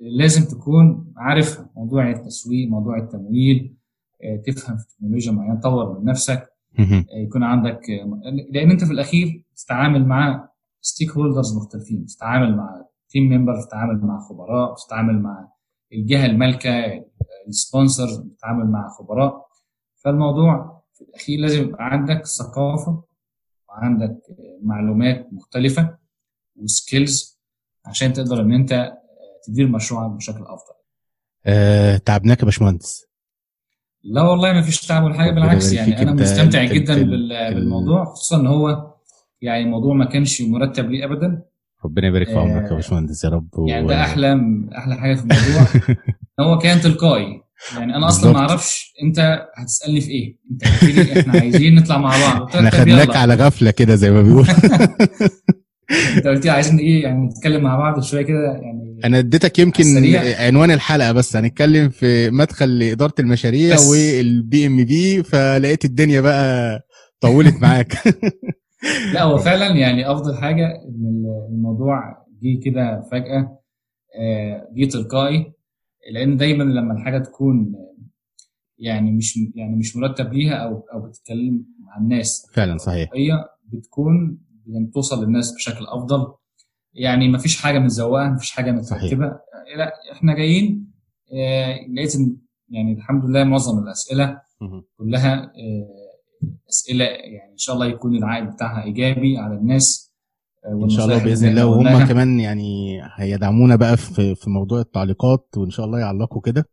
[0.00, 3.74] لازم تكون عارفها موضوع التسويق موضوع التمويل
[4.46, 6.48] تفهم في تكنولوجيا معينة تطور من نفسك.
[7.26, 7.80] يكون عندك
[8.50, 10.48] لأن أنت في الأخير تتعامل مع
[10.80, 15.48] stakeholders مختلفين تتعامل مع team member تتعامل مع خبراء تتعامل مع
[15.92, 17.04] الجهة المالكة
[17.48, 19.48] ال sponsors بتتعامل مع خبراء
[20.04, 23.02] فالموضوع في الأخير لازم يبقى عندك ثقافة
[23.68, 24.16] وعندك
[24.62, 25.98] معلومات مختلفة
[26.56, 27.38] و skills
[27.86, 28.92] عشان تقدر إن أنت
[29.44, 30.74] تدير مشروعك بشكل أفضل.
[31.46, 33.06] أه تعبناك يا باشمهندس.
[34.02, 38.46] لا والله ما فيش تعب ولا حاجة بالعكس يعني أنا مستمتع جدا بالموضوع خصوصا إن
[38.46, 38.94] هو
[39.42, 41.42] يعني الموضوع ما كانش مرتب لي ابدا.
[41.84, 43.48] ربنا يبارك في عمرك يا باشمهندس يا رب.
[43.68, 44.40] يعني ده أحلى
[44.78, 45.66] أحلى حاجة في الموضوع.
[46.40, 47.42] هو كان تلقائي.
[47.76, 50.36] يعني أنا أصلا ما أعرفش أنت هتسألني في إيه.
[50.50, 52.56] أنت قلت لي إحنا عايزين نطلع مع بعض.
[52.56, 54.46] إحنا خدناك على غفلة كده زي ما بيقول
[56.16, 59.84] أنت قلت لي عايزين إيه؟ يعني نتكلم مع بعض شوية كده يعني أنا اديتك يمكن
[60.38, 61.36] عنوان الحلقة بس.
[61.36, 66.80] هنتكلم في مدخل لاداره المشاريع وال PMP فلقيت الدنيا بقى
[67.20, 67.92] طولت معاك.
[69.14, 73.58] لا هو فعلا يعني أفضل حاجة إن الموضوع جه كده فجأة
[74.72, 75.52] جه تلقائي
[76.12, 77.74] لأن دايما لما الحاجة تكون
[78.78, 83.10] يعني مش يعني مش مرتب ليها أو أو بتتكلم مع الناس فعلا صحيح.
[83.14, 86.34] هي بتكون يعني توصل للناس بشكل أفضل.
[86.94, 89.40] يعني ما فيش حاجة متزوقة ما فيش حاجة مترتبة.
[89.76, 90.92] لا إحنا جايين
[91.94, 92.14] لقيت
[92.68, 94.40] يعني الحمد لله معظم الأسئلة
[94.98, 95.52] كلها
[96.70, 100.08] أسئلة يعني إن شاء الله يكون العائد بتاعها إيجابي على الناس
[100.84, 101.66] إن شاء الله بإذن الله.
[101.66, 106.68] وهم كمان يعني هيدعمونا بقى في في موضوع التعليقات وإن شاء الله يعلقوا كده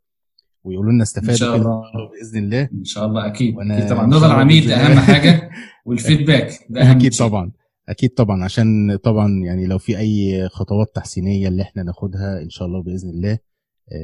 [0.63, 1.81] ويقولوا لنا استفادوا إن شاء الله.
[2.11, 2.69] بإذن الله.
[2.73, 4.05] إن شاء الله أكيد أكيد طبعا.
[4.05, 5.49] نضل عميل ده أهم حاجة
[5.85, 7.27] والفيدباك ده أهم أكيد شيء.
[7.27, 7.51] طبعا
[7.89, 8.43] أكيد طبعا.
[8.43, 13.09] عشان طبعا يعني لو في أي خطوات تحسينية اللي إحنا ناخدها إن شاء الله بإذن
[13.09, 13.37] الله.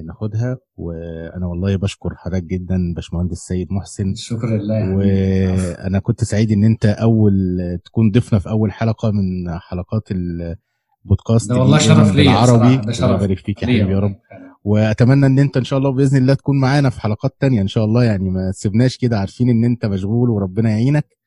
[0.06, 4.16] ناخدها وأنا والله بشكر حضرتك جدا باشمهندس سيد محسن.
[4.16, 10.10] شكرا لله وأنا كنت سعيد إن أنت أول تكون ضيفنا في أول حلقة من حلقات
[10.12, 14.16] البودكاست ده والله شرف ليا بالعربي ده شرف يبارك فيك يا حبيبي يا رب.
[14.64, 17.62] وأتمنى إن أنت إن شاء الله بإذن الله تكون معانا في حلقات تانية.
[17.62, 21.18] إن شاء الله يعني ما تسيبناش كده عارفين إن أنت مشغول وربنا يعينك.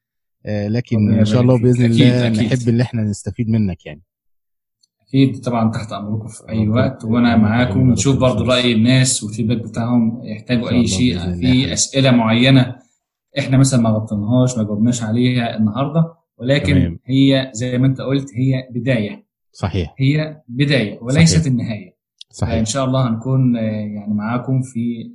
[0.46, 2.42] لكن إن شاء الله بإذن أكيد الله أكيد.
[2.42, 4.02] نحب ان إحنا نستفيد منك يعني.
[5.14, 7.90] أكيد طبعا تحت أمركم في أي وقت وأنا معاكم.
[7.90, 12.76] نشوف برضو رأي الناس والفيدباك بتاعهم يحتاجوا أي شيء في أسئلة معينة
[13.38, 16.98] إحنا مثلا ما غطيناهاش ما جاوبناش عليها النهارده ولكن تمام.
[17.04, 19.24] هي زي ما أنت قلت هي بداية.
[19.52, 19.94] صحيح.
[19.98, 21.46] هي بداية وليست صحيح.
[21.46, 21.96] النهاية.
[22.30, 22.54] صحيح.
[22.54, 25.10] ان شاء الله هنكون يعني معاكم في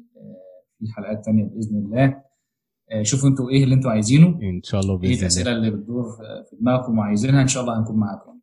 [0.80, 2.16] في حلقات تانية بإذن الله.
[3.02, 4.28] شوفوا أنتوا إيه اللي أنتوا عايزينه.
[4.28, 5.22] إن شاء الله إيه بإذن الله.
[5.22, 6.04] الاسئله اللي بتدور
[6.50, 8.39] في دماغكم وعايزينها إن شاء الله هنكون معاكم.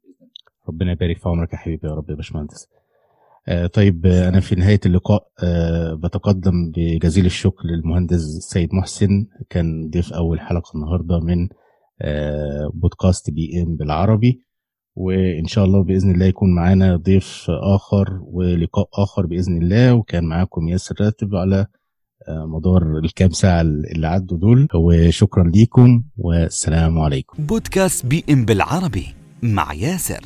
[0.68, 2.68] ربنا يبارك في عمرك يا حبيبي يا رب يا باشمهندس.
[3.48, 9.90] آه طيب آه أنا في نهاية اللقاء آه بتقدم بجزيل الشكر للمهندس سيد محسن كان
[9.90, 11.48] ضيف أول حلقة النهارده من
[12.80, 14.42] بودكاست بي إم بالعربي
[14.94, 20.68] وإن شاء الله بإذن الله يكون معانا ضيف آخر ولقاء آخر بإذن الله وكان معاكم
[20.68, 21.66] ياسر راتب على
[22.28, 24.68] مدار الكام ساعة اللي عدوا دول.
[24.74, 27.44] وشكرا ليكم والسلام عليكم.
[27.46, 29.06] بودكاست بي إم بالعربي
[29.42, 30.20] مع ياسر.